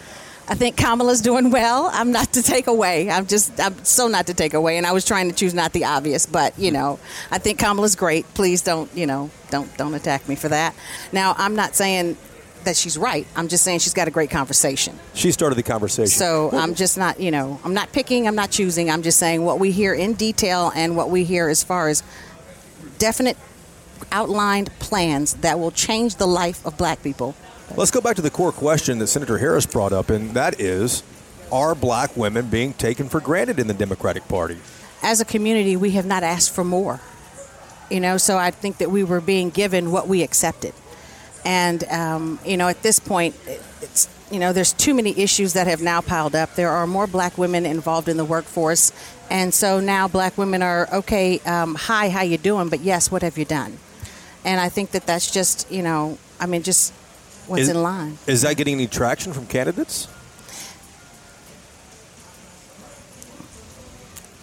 I 0.50 0.56
think 0.56 0.77
Kamala's 0.77 1.19
doing 1.19 1.51
well. 1.51 1.89
I'm 1.91 2.13
not 2.13 2.31
to 2.33 2.41
take 2.41 2.68
away. 2.68 3.09
I'm 3.09 3.25
just. 3.25 3.59
I'm 3.59 3.83
so 3.83 4.07
not 4.07 4.27
to 4.27 4.33
take 4.33 4.53
away. 4.53 4.77
And 4.77 4.85
I 4.85 4.91
was 4.91 5.03
trying 5.03 5.29
to 5.29 5.35
choose 5.35 5.53
not 5.53 5.74
the 5.74 5.85
obvious, 5.85 6.25
but 6.25 6.57
you 6.59 6.71
know, 6.71 7.00
I 7.31 7.39
think 7.39 7.57
Kamala's 7.59 7.95
great. 7.95 8.31
Please 8.35 8.62
don't. 8.62 8.89
You 8.95 9.07
know, 9.07 9.31
don't 9.50 9.75
don't 9.77 9.95
attack 9.95 10.29
me 10.29 10.35
for 10.35 10.50
that. 10.50 10.75
Now, 11.12 11.33
I'm 11.38 11.56
not 11.56 11.75
saying 11.75 12.15
that 12.63 12.77
she's 12.77 12.97
right. 12.97 13.25
I'm 13.35 13.47
just 13.47 13.63
saying 13.63 13.79
she's 13.79 13.94
got 13.95 14.07
a 14.07 14.12
great 14.12 14.29
conversation. 14.29 14.97
She 15.15 15.31
started 15.31 15.56
the 15.56 15.63
conversation. 15.63 16.07
So 16.07 16.51
I'm 16.53 16.75
just 16.75 17.00
not. 17.00 17.19
You 17.19 17.31
know, 17.31 17.59
I'm 17.65 17.74
not 17.74 17.91
picking. 17.91 18.27
I'm 18.27 18.35
not 18.35 18.51
choosing. 18.51 18.91
I'm 18.91 19.01
just 19.01 19.18
saying 19.18 19.44
what 19.44 19.59
we 19.59 19.71
hear 19.71 19.94
in 19.94 20.13
detail 20.13 20.71
and 20.75 20.95
what 20.95 21.09
we 21.09 21.24
hear 21.24 21.50
as 21.50 21.63
far 21.63 21.89
as 21.89 22.03
definite 23.00 23.38
outlined 24.11 24.69
plans 24.79 25.33
that 25.35 25.59
will 25.59 25.71
change 25.71 26.15
the 26.15 26.27
life 26.27 26.65
of 26.65 26.77
black 26.77 27.03
people. 27.03 27.35
Let's 27.75 27.91
go 27.91 28.01
back 28.01 28.15
to 28.15 28.21
the 28.21 28.29
core 28.29 28.51
question 28.51 28.99
that 28.99 29.07
Senator 29.07 29.38
Harris 29.38 29.65
brought 29.65 29.91
up, 29.94 30.09
and 30.09 30.31
that 30.31 30.59
is 30.59 31.03
Are 31.51 31.75
black 31.75 32.15
women 32.15 32.47
being 32.47 32.73
taken 32.73 33.09
for 33.09 33.19
granted 33.19 33.59
in 33.59 33.67
the 33.67 33.73
Democratic 33.73 34.27
Party? 34.27 34.57
As 35.03 35.21
a 35.21 35.25
community, 35.25 35.75
we 35.75 35.91
have 35.91 36.05
not 36.05 36.23
asked 36.23 36.53
for 36.53 36.63
more. 36.63 36.99
You 37.89 37.99
know, 38.01 38.17
so 38.17 38.38
I 38.38 38.51
think 38.51 38.79
that 38.79 38.91
we 38.91 39.03
were 39.03 39.21
being 39.21 39.49
given 39.49 39.91
what 39.91 40.07
we 40.07 40.23
accepted. 40.23 40.73
And, 41.45 41.83
um, 41.85 42.39
you 42.45 42.57
know, 42.57 42.67
at 42.67 42.81
this 42.83 43.00
point, 43.00 43.35
it's, 43.81 44.09
you 44.29 44.39
know, 44.39 44.51
there's 44.51 44.73
too 44.73 44.93
many 44.93 45.17
issues 45.17 45.53
that 45.53 45.67
have 45.67 45.81
now 45.81 46.01
piled 46.01 46.35
up. 46.35 46.55
There 46.55 46.69
are 46.69 46.85
more 46.85 47.07
black 47.07 47.38
women 47.38 47.65
involved 47.65 48.09
in 48.09 48.17
the 48.17 48.25
workforce. 48.25 48.91
And 49.29 49.53
so 49.53 49.79
now 49.79 50.09
black 50.09 50.38
women 50.38 50.61
are, 50.61 50.89
okay, 50.91 51.39
um, 51.45 51.75
hi, 51.75 52.09
how 52.09 52.23
you 52.23 52.38
doing? 52.38 52.67
But 52.67 52.81
yes, 52.81 53.09
what 53.09 53.21
have 53.21 53.38
you 53.38 53.45
done? 53.45 53.77
And 54.47 54.61
I 54.61 54.69
think 54.69 54.91
that 54.91 55.05
that's 55.05 55.29
just, 55.29 55.69
you 55.69 55.83
know, 55.83 56.17
I 56.39 56.45
mean, 56.45 56.63
just 56.63 56.94
what's 57.47 57.63
Is- 57.63 57.69
in 57.69 57.83
line. 57.83 58.17
Is 58.27 58.44
that 58.44 58.55
getting 58.55 58.75
any 58.75 58.88
traction 58.88 59.33
from 59.33 59.45
candidates? 59.45 60.07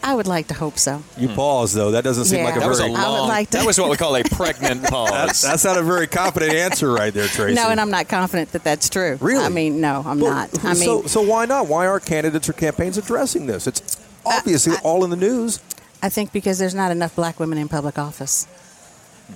I 0.02 0.14
would 0.14 0.26
like 0.26 0.48
to 0.48 0.54
hope 0.54 0.78
so. 0.78 1.02
You 1.16 1.28
hmm. 1.28 1.34
pause, 1.34 1.72
though. 1.72 1.92
That 1.92 2.04
doesn't 2.04 2.26
seem 2.26 2.40
Yeah. 2.40 2.44
like 2.44 2.56
a 2.56 2.60
That 2.60 2.68
was 2.68 2.80
a 2.80 2.82
very. 2.82 2.94
I 2.94 3.08
would 3.08 3.18
long. 3.20 3.28
like 3.28 3.48
to- 3.48 3.56
That 3.56 3.66
was 3.66 3.80
what 3.80 3.88
we 3.88 3.96
call 3.96 4.14
a 4.14 4.22
pregnant 4.22 4.84
pause. 4.90 5.40
That's 5.40 5.64
not 5.64 5.78
a 5.78 5.82
very 5.82 6.06
confident 6.06 6.52
answer 6.52 6.92
right 6.92 7.14
there, 7.14 7.26
Tracy. 7.26 7.54
No, 7.62 7.70
and 7.70 7.80
I'm 7.80 7.90
not 7.90 8.06
confident 8.06 8.52
that 8.52 8.62
that's 8.62 8.90
true. 8.90 9.16
Really? 9.22 9.42
I 9.42 9.48
mean, 9.48 9.80
no, 9.80 10.02
I'm 10.04 10.20
Well, 10.20 10.34
not. 10.34 10.62
I 10.62 10.74
mean, 10.74 10.84
so, 10.84 11.04
so 11.04 11.22
why 11.22 11.46
not? 11.46 11.68
Why 11.68 11.86
aren't 11.86 12.04
candidates 12.04 12.46
or 12.46 12.52
campaigns 12.52 12.98
addressing 12.98 13.46
this? 13.46 13.66
It's 13.66 13.96
uh, 14.26 14.36
obviously 14.36 14.74
all 14.84 15.02
in 15.04 15.08
the 15.08 15.16
news. 15.16 15.60
I 16.02 16.10
think 16.10 16.30
because 16.30 16.58
there's 16.58 16.74
not 16.74 16.92
enough 16.92 17.16
black 17.16 17.40
women 17.40 17.56
in 17.56 17.68
public 17.68 17.98
office. 17.98 18.46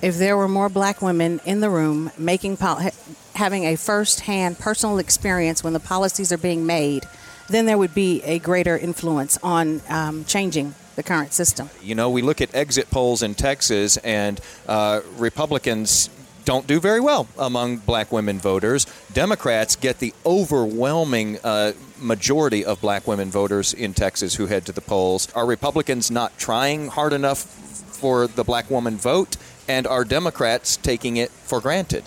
If 0.01 0.17
there 0.17 0.37
were 0.37 0.47
more 0.47 0.69
black 0.69 1.01
women 1.01 1.41
in 1.45 1.59
the 1.59 1.69
room 1.69 2.11
making 2.17 2.57
pol- 2.57 2.91
having 3.35 3.65
a 3.65 3.75
first-hand 3.75 4.59
personal 4.59 4.97
experience 4.97 5.63
when 5.63 5.73
the 5.73 5.79
policies 5.79 6.31
are 6.31 6.37
being 6.37 6.65
made, 6.65 7.05
then 7.49 7.65
there 7.65 7.77
would 7.77 7.93
be 7.93 8.21
a 8.23 8.39
greater 8.39 8.77
influence 8.77 9.37
on 9.41 9.81
um, 9.89 10.25
changing 10.25 10.75
the 10.95 11.03
current 11.03 11.33
system. 11.33 11.69
You 11.81 11.95
know, 11.95 12.09
we 12.09 12.21
look 12.21 12.41
at 12.41 12.53
exit 12.53 12.89
polls 12.91 13.23
in 13.23 13.33
Texas, 13.33 13.97
and 13.97 14.39
uh, 14.67 15.01
Republicans 15.17 16.09
don't 16.45 16.67
do 16.67 16.79
very 16.79 16.99
well 16.99 17.27
among 17.37 17.77
black 17.77 18.11
women 18.11 18.39
voters. 18.39 18.85
Democrats 19.13 19.75
get 19.75 19.99
the 19.99 20.13
overwhelming 20.25 21.37
uh, 21.43 21.73
majority 21.99 22.65
of 22.65 22.81
black 22.81 23.07
women 23.07 23.29
voters 23.29 23.73
in 23.73 23.93
Texas 23.93 24.35
who 24.35 24.47
head 24.47 24.65
to 24.65 24.71
the 24.71 24.81
polls. 24.81 25.31
Are 25.33 25.45
Republicans 25.45 26.09
not 26.09 26.37
trying 26.37 26.87
hard 26.87 27.13
enough 27.13 27.39
for 27.39 28.27
the 28.27 28.43
black 28.43 28.69
woman 28.69 28.97
vote? 28.97 29.37
And 29.69 29.85
are 29.85 30.03
Democrats 30.03 30.77
taking 30.77 31.17
it 31.17 31.29
for 31.29 31.61
granted? 31.61 32.03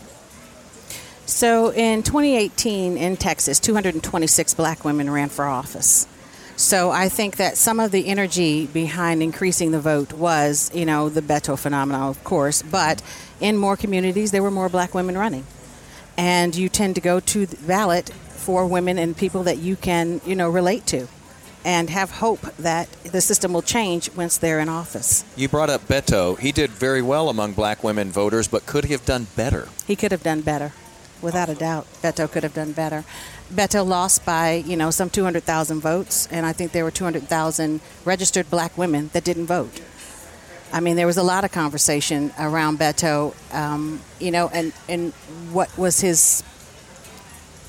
So 1.27 1.73
in 1.73 2.03
2018 2.03 2.99
in 2.99 3.17
Texas, 3.17 3.61
226 3.61 4.55
black 4.55 4.85
women 4.85 5.09
ran 5.09 5.29
for 5.29 5.45
office. 5.45 6.09
So 6.57 6.91
I 6.91 7.09
think 7.09 7.37
that 7.37 7.57
some 7.57 7.79
of 7.79 7.93
the 7.93 8.09
energy 8.09 8.67
behind 8.67 9.23
increasing 9.23 9.71
the 9.71 9.81
vote 9.81 10.13
was, 10.13 10.73
you 10.75 10.85
know, 10.85 11.09
the 11.09 11.23
Beto 11.23 11.57
phenomenon, 11.57 12.09
of 12.09 12.23
course, 12.25 12.63
but 12.63 13.01
in 13.41 13.57
more 13.57 13.77
communities 13.77 14.33
there 14.33 14.43
were 14.43 14.51
more 14.51 14.69
black 14.69 14.93
women 14.93 15.17
running. 15.17 15.47
And 16.19 16.55
you 16.57 16.69
tend 16.69 16.97
to 16.97 17.01
go 17.01 17.21
to 17.21 17.47
the 17.47 17.57
ballot 17.65 18.11
for 18.11 18.67
women 18.67 18.99
and 18.99 19.17
people 19.17 19.45
that 19.45 19.59
you 19.59 19.77
can, 19.77 20.21
you 20.27 20.35
know, 20.35 20.51
relate 20.51 20.85
to 20.89 21.07
and 21.65 21.91
have 21.91 22.11
hope 22.11 22.41
that 22.57 22.91
the 23.03 23.21
system 23.21 23.53
will 23.53 23.63
change 23.63 24.11
once 24.15 24.37
they're 24.39 24.61
in 24.61 24.69
office. 24.69 25.25
You 25.37 25.49
brought 25.49 25.71
up 25.71 25.83
Beto. 25.83 26.39
He 26.39 26.53
did 26.53 26.71
very 26.71 27.03
well 27.03 27.29
among 27.29 27.53
black 27.53 27.85
women 27.85 28.11
voters, 28.11 28.49
but 28.49 28.67
could 28.67 28.85
he 28.85 28.93
have 28.93 29.05
done 29.05 29.27
better? 29.37 29.69
He 29.87 29.97
could 29.97 30.13
have 30.13 30.23
done 30.23 30.41
better, 30.41 30.73
without 31.21 31.49
a 31.49 31.55
doubt. 31.55 31.87
Beto 32.03 32.31
could 32.31 32.43
have 32.43 32.55
done 32.55 32.73
better. 32.73 33.05
Beto 33.53 33.87
lost 33.87 34.25
by, 34.25 34.55
you 34.55 34.77
know, 34.77 34.91
some 34.91 35.11
200,000 35.11 35.81
votes, 35.81 36.27
and 36.31 36.47
I 36.47 36.53
think 36.53 36.73
there 36.73 36.85
were 36.85 36.91
200,000 36.91 37.81
registered 38.05 38.51
black 38.51 38.77
women 38.79 39.11
that 39.13 39.25
didn't 39.25 39.47
vote. 39.47 39.81
I 40.73 40.81
mean, 40.81 40.97
there 40.97 41.07
was 41.07 41.19
a 41.19 41.23
lot 41.23 41.45
of 41.45 41.53
conversation 41.53 42.33
around 42.39 42.79
Beto, 42.79 43.35
um, 43.55 44.01
you 44.19 44.31
know, 44.31 44.49
and, 44.55 44.73
and 44.89 45.13
what 45.53 45.77
was 45.77 46.01
his, 46.01 46.43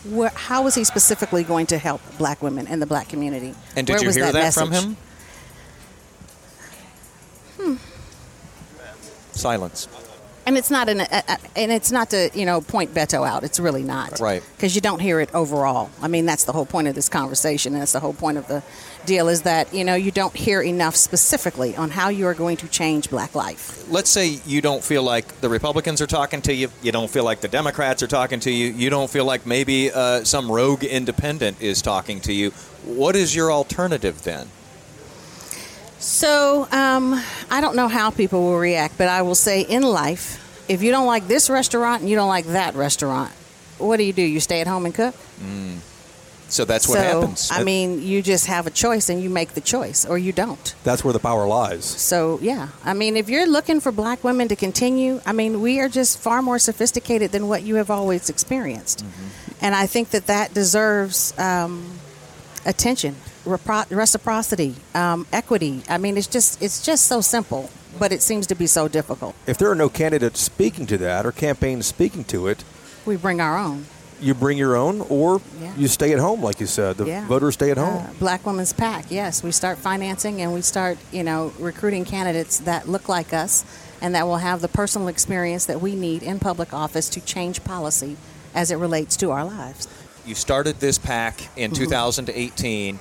where, 0.05 0.31
how 0.35 0.63
was 0.63 0.75
he 0.75 0.83
specifically 0.83 1.43
going 1.43 1.65
to 1.67 1.77
help 1.77 2.01
black 2.17 2.41
women 2.41 2.67
and 2.67 2.81
the 2.81 2.85
black 2.85 3.09
community? 3.09 3.55
And 3.75 3.87
did 3.87 3.93
Where 3.93 4.01
you 4.01 4.07
was 4.07 4.15
hear 4.15 4.31
that, 4.31 4.53
from 4.53 4.71
him? 4.71 4.97
Hmm. 7.57 7.75
Silence. 9.31 9.87
And 10.45 10.57
it's 10.57 10.69
not 10.69 10.89
an, 10.89 11.01
a, 11.01 11.07
a, 11.11 11.37
and 11.55 11.71
it's 11.71 11.91
not 11.91 12.09
to 12.11 12.29
you 12.33 12.45
know 12.45 12.61
point 12.61 12.93
Beto 12.93 13.27
out. 13.27 13.43
It's 13.43 13.59
really 13.59 13.83
not, 13.83 14.19
Right. 14.19 14.43
Because 14.55 14.75
you 14.75 14.81
don't 14.81 14.99
hear 14.99 15.19
it 15.19 15.33
overall. 15.33 15.89
I 16.01 16.07
mean, 16.07 16.25
that's 16.25 16.43
the 16.43 16.51
whole 16.51 16.65
point 16.65 16.87
of 16.87 16.95
this 16.95 17.09
conversation. 17.09 17.73
And 17.73 17.81
that's 17.81 17.93
the 17.93 17.99
whole 17.99 18.13
point 18.13 18.37
of 18.37 18.47
the 18.47 18.63
deal 19.05 19.27
is 19.27 19.41
that 19.43 19.73
you 19.73 19.83
know 19.83 19.95
you 19.95 20.11
don't 20.11 20.35
hear 20.35 20.61
enough 20.61 20.95
specifically 20.95 21.75
on 21.75 21.89
how 21.89 22.09
you 22.09 22.25
are 22.27 22.33
going 22.33 22.57
to 22.57 22.67
change 22.67 23.09
Black 23.09 23.35
life. 23.35 23.89
let's 23.89 24.09
say 24.09 24.39
you 24.45 24.61
don't 24.61 24.83
feel 24.83 25.03
like 25.03 25.41
the 25.41 25.49
Republicans 25.49 26.01
are 26.01 26.07
talking 26.07 26.41
to 26.41 26.53
you, 26.53 26.69
you 26.81 26.91
don't 26.91 27.09
feel 27.09 27.23
like 27.23 27.41
the 27.41 27.47
Democrats 27.47 28.01
are 28.03 28.07
talking 28.07 28.39
to 28.39 28.51
you, 28.51 28.67
you 28.67 28.89
don't 28.89 29.09
feel 29.09 29.25
like 29.25 29.45
maybe 29.45 29.91
uh, 29.91 30.23
some 30.23 30.51
rogue 30.51 30.83
independent 30.83 31.61
is 31.61 31.81
talking 31.81 32.19
to 32.21 32.33
you. 32.33 32.51
What 32.85 33.15
is 33.15 33.35
your 33.35 33.51
alternative 33.51 34.23
then? 34.23 34.47
So 36.03 36.67
um, 36.69 37.19
I 37.49 37.61
don't 37.61 37.77
know 37.77 37.87
how 37.87 38.11
people 38.11 38.43
will 38.43 38.59
react, 38.59 38.97
but 38.97 39.07
I 39.07 39.21
will 39.21 39.35
say 39.35 39.61
in 39.61 39.83
life, 39.83 40.65
if 40.67 40.83
you 40.83 40.91
don't 40.91 41.07
like 41.07 41.29
this 41.29 41.49
restaurant 41.49 42.01
and 42.01 42.09
you 42.09 42.17
don't 42.17 42.27
like 42.27 42.45
that 42.47 42.75
restaurant, 42.75 43.31
what 43.77 43.97
do 43.97 44.03
you 44.03 44.11
do? 44.11 44.21
You 44.21 44.41
stay 44.41 44.59
at 44.59 44.67
home 44.67 44.85
and 44.85 44.93
cook. 44.93 45.15
So 46.49 46.65
that's 46.65 46.87
what 46.87 46.99
so 46.99 47.03
happens. 47.21 47.49
I 47.51 47.63
mean, 47.63 48.01
you 48.01 48.21
just 48.21 48.47
have 48.47 48.67
a 48.67 48.69
choice 48.69 49.09
and 49.09 49.23
you 49.23 49.29
make 49.29 49.53
the 49.53 49.61
choice, 49.61 50.05
or 50.05 50.17
you 50.17 50.31
don't. 50.31 50.75
That's 50.83 51.03
where 51.03 51.13
the 51.13 51.19
power 51.19 51.47
lies. 51.47 51.85
So 51.85 52.37
yeah, 52.41 52.67
I 52.83 52.93
mean, 52.93 53.17
if 53.17 53.27
you're 53.29 53.47
looking 53.47 53.79
for 53.79 53.91
black 53.91 54.23
women 54.23 54.49
to 54.49 54.55
continue, 54.55 55.21
I 55.25 55.31
mean, 55.31 55.61
we 55.61 55.79
are 55.79 55.89
just 55.89 56.19
far 56.19 56.41
more 56.41 56.59
sophisticated 56.59 57.31
than 57.31 57.47
what 57.47 57.63
you 57.63 57.75
have 57.75 57.89
always 57.89 58.29
experienced, 58.29 59.03
and 59.61 59.73
I 59.73 59.87
think 59.87 60.09
that 60.11 60.27
that 60.27 60.53
deserves 60.53 61.33
um, 61.39 61.89
attention, 62.67 63.15
repro- 63.45 63.89
reciprocity, 63.89 64.75
um, 64.95 65.25
equity. 65.31 65.83
I 65.89 65.97
mean, 65.97 66.17
it's 66.17 66.27
just 66.27 66.61
it's 66.61 66.83
just 66.85 67.05
so 67.07 67.21
simple, 67.21 67.69
but 67.99 68.11
it 68.11 68.21
seems 68.21 68.47
to 68.47 68.55
be 68.55 68.67
so 68.67 68.87
difficult. 68.87 69.35
If 69.47 69.57
there 69.57 69.69
are 69.69 69.75
no 69.75 69.89
candidates 69.89 70.39
speaking 70.41 70.85
to 70.87 70.97
that 70.99 71.25
or 71.25 71.31
campaigns 71.31 71.85
speaking 71.85 72.23
to 72.25 72.47
it, 72.47 72.63
We 73.05 73.15
bring 73.17 73.41
our 73.41 73.57
own. 73.57 73.85
you 74.21 74.33
bring 74.33 74.57
your 74.57 74.75
own 74.75 75.01
or 75.09 75.41
Yeah. 75.61 75.73
you 75.77 75.87
stay 75.87 76.13
at 76.13 76.19
home, 76.19 76.41
like 76.41 76.59
you 76.61 76.67
said. 76.67 76.97
The 76.97 77.05
Yeah. 77.05 77.27
voters 77.27 77.55
stay 77.55 77.71
at 77.71 77.77
home. 77.77 77.97
Uh, 78.07 78.13
Black 78.19 78.45
Women's 78.45 78.71
PAC. 78.73 79.05
yes. 79.09 79.43
We 79.43 79.51
start 79.51 79.77
financing 79.77 80.41
and 80.41 80.53
we 80.53 80.61
start, 80.61 80.97
you 81.11 81.23
know, 81.23 81.51
recruiting 81.59 82.05
candidates 82.05 82.57
that 82.59 82.87
look 82.87 83.09
like 83.09 83.33
us 83.33 83.65
and 84.01 84.15
that 84.15 84.25
will 84.27 84.37
have 84.37 84.61
the 84.61 84.67
personal 84.69 85.07
experience 85.09 85.65
that 85.65 85.81
we 85.81 85.95
need 85.95 86.23
in 86.23 86.39
public 86.39 86.73
office 86.73 87.09
to 87.09 87.19
change 87.21 87.63
policy 87.65 88.15
as 88.55 88.71
it 88.71 88.75
relates 88.77 89.17
to 89.17 89.31
our 89.31 89.43
lives. 89.43 89.87
you 90.25 90.35
started 90.35 90.79
this 90.79 90.97
PAC 90.97 91.49
in 91.57 91.71
Mm-hmm. 91.71 91.83
2018. 91.83 92.97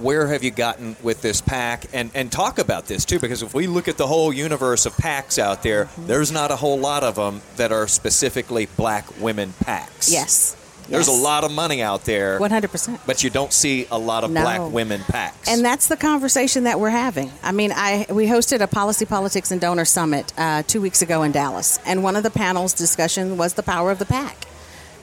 Where 0.00 0.26
have 0.28 0.42
you 0.44 0.50
gotten 0.50 0.96
with 1.02 1.22
this 1.22 1.40
PAC? 1.40 1.86
And 1.92 2.10
and 2.14 2.30
talk 2.30 2.58
about 2.58 2.86
this 2.86 3.04
too, 3.04 3.18
because 3.18 3.42
if 3.42 3.54
we 3.54 3.66
look 3.66 3.88
at 3.88 3.96
the 3.96 4.06
whole 4.06 4.32
universe 4.32 4.86
of 4.86 4.94
PACs 4.96 5.38
out 5.38 5.62
there, 5.62 5.84
Mm-hmm. 5.86 6.06
there's 6.06 6.30
not 6.32 6.50
a 6.50 6.56
whole 6.56 6.78
lot 6.78 7.02
of 7.04 7.14
them 7.16 7.40
that 7.56 7.72
are 7.72 7.86
specifically 7.88 8.66
black 8.76 9.04
women 9.20 9.54
PACs. 9.64 10.10
Yes. 10.12 10.56
There's 10.88 11.06
Yes. 11.06 11.18
a 11.18 11.22
lot 11.22 11.44
of 11.44 11.52
money 11.52 11.82
out 11.82 12.04
there, 12.04 12.38
100%. 12.40 12.98
but 13.06 13.22
you 13.22 13.30
don't 13.30 13.52
see 13.52 13.86
a 13.92 13.98
lot 13.98 14.24
of 14.24 14.30
No. 14.32 14.40
black 14.42 14.60
women 14.72 15.00
PACs. 15.02 15.46
And 15.48 15.64
that's 15.64 15.86
the 15.86 15.96
conversation 15.96 16.64
that 16.64 16.80
we're 16.80 16.90
having. 16.90 17.30
I 17.44 17.52
mean, 17.52 17.70
I 17.72 18.06
we 18.10 18.26
hosted 18.26 18.60
a 18.60 18.66
policy, 18.66 19.04
politics, 19.04 19.50
and 19.52 19.60
donor 19.60 19.84
summit 19.84 20.32
uh, 20.36 20.64
two 20.66 20.80
weeks 20.80 21.00
ago 21.00 21.22
in 21.22 21.30
Dallas, 21.32 21.78
and 21.86 22.02
one 22.02 22.16
of 22.16 22.22
the 22.24 22.30
panels 22.30 22.72
discussion 22.72 23.36
was 23.36 23.54
the 23.54 23.62
power 23.62 23.90
of 23.92 23.98
the 24.00 24.06
PAC. 24.06 24.36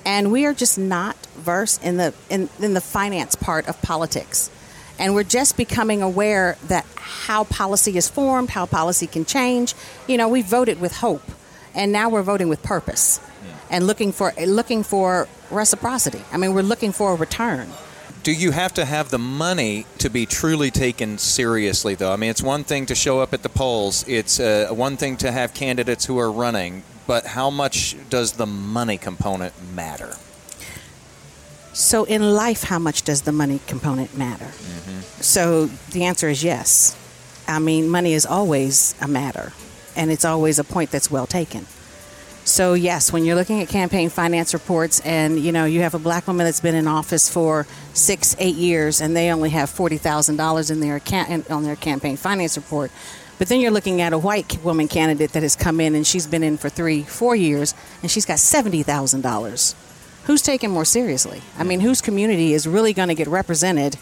and 0.06 0.32
we 0.32 0.46
are 0.46 0.54
just 0.54 0.78
not 0.78 1.16
versed 1.38 1.84
in 1.84 1.98
the 1.98 2.14
in, 2.30 2.50
in 2.60 2.74
the 2.74 2.82
finance 2.82 3.36
part 3.36 3.68
of 3.68 3.82
politics, 3.82 4.50
and 5.00 5.14
we're 5.14 5.24
just 5.24 5.58
becoming 5.58 6.02
aware 6.02 6.58
that 6.68 6.86
how 6.96 7.44
policy 7.46 7.98
is 7.98 8.10
formed, 8.10 8.50
how 8.50 8.66
policy 8.66 9.08
can 9.08 9.26
change. 9.26 9.74
You 10.08 10.18
know, 10.18 10.28
we 10.28 10.42
voted 10.42 10.80
with 10.80 10.98
hope, 10.98 11.24
and 11.76 11.92
now 11.92 12.10
we're 12.10 12.24
voting 12.24 12.50
with 12.50 12.64
purpose, 12.64 13.20
and 13.70 13.86
looking 13.86 14.12
for 14.12 14.34
looking 14.46 14.84
for 14.84 15.28
reciprocity. 15.52 16.22
I 16.32 16.38
mean, 16.38 16.54
we're 16.54 16.62
looking 16.62 16.92
for 16.92 17.14
a 17.14 17.16
return. 17.16 17.70
do 18.24 18.34
you 18.34 18.52
have 18.52 18.74
to 18.74 18.84
have 18.84 19.10
the 19.10 19.18
money 19.20 19.86
to 20.00 20.10
be 20.10 20.26
truly 20.26 20.70
taken 20.70 21.18
seriously, 21.18 21.96
though? 21.96 22.12
I 22.12 22.18
mean, 22.18 22.30
it's 22.30 22.44
one 22.44 22.66
thing 22.66 22.86
to 22.88 22.96
show 22.96 23.20
up 23.20 23.34
at 23.34 23.42
the 23.42 23.50
polls, 23.50 24.04
it's 24.08 24.40
uh, 24.40 24.68
one 24.72 24.98
thing 24.98 25.16
to 25.18 25.32
have 25.32 25.54
candidates 25.54 26.06
who 26.06 26.20
are 26.20 26.32
running, 26.32 26.84
but 27.06 27.26
how 27.26 27.50
much 27.50 27.96
does 28.10 28.34
the 28.34 28.46
money 28.46 28.98
component 28.98 29.54
matter? 29.74 30.14
So, 31.78 32.06
in 32.06 32.34
life, 32.34 32.64
how 32.64 32.80
much 32.80 33.04
does 33.04 33.22
the 33.22 33.32
money 33.32 33.60
component 33.68 34.18
matter? 34.18 34.46
Mm-hmm. 34.46 35.00
So, 35.22 35.68
the 35.92 36.06
answer 36.06 36.28
is 36.28 36.44
yes. 36.44 36.98
I 37.48 37.60
mean, 37.60 37.88
money 37.88 38.14
is 38.14 38.26
always 38.26 38.96
a 39.00 39.08
matter, 39.08 39.54
and 39.96 40.10
it's 40.10 40.26
always 40.26 40.58
a 40.58 40.64
point 40.64 40.90
that's 40.90 41.12
well 41.12 41.28
taken. 41.28 41.68
So, 42.46 42.74
yes, 42.74 43.14
when 43.14 43.26
you're 43.26 43.36
looking 43.36 43.62
at 43.62 43.70
campaign 43.70 44.10
finance 44.10 44.56
reports 44.56 45.02
and, 45.02 45.40
you 45.40 45.52
know, 45.52 45.66
you 45.66 45.82
have 45.82 45.94
a 45.94 46.00
black 46.00 46.26
woman 46.26 46.46
that's 46.46 46.62
been 46.62 46.74
in 46.74 46.88
office 46.88 47.30
for 47.30 47.68
six, 47.94 48.36
eight 48.40 48.56
years, 48.56 49.00
and 49.00 49.16
they 49.16 49.32
only 49.32 49.52
have 49.52 49.70
$40,000 49.70 50.72
in 50.72 50.80
their 50.80 50.96
account, 50.96 51.52
on 51.52 51.62
their 51.62 51.76
campaign 51.76 52.18
finance 52.18 52.58
report, 52.58 52.90
but 53.38 53.50
then 53.50 53.60
you're 53.60 53.70
looking 53.70 54.02
at 54.02 54.14
a 54.14 54.18
white 54.18 54.58
woman 54.64 54.88
candidate 54.88 55.34
that 55.34 55.44
has 55.44 55.56
come 55.56 55.80
in 55.80 55.94
and 55.94 56.08
she's 56.08 56.26
been 56.26 56.42
in 56.42 56.58
for 56.58 56.70
three, 56.70 57.04
four 57.04 57.36
years, 57.36 57.76
and 58.02 58.10
she's 58.10 58.26
got 58.26 58.38
$70,000 58.38 59.76
who's 60.28 60.42
taken 60.42 60.70
more 60.70 60.86
seriously? 60.86 61.42
I 61.58 61.64
mean, 61.64 61.80
whose 61.80 62.02
community 62.02 62.54
is 62.54 62.68
really 62.68 62.94
going 62.94 63.08
to 63.08 63.16
get 63.16 63.28
represented? 63.28 63.98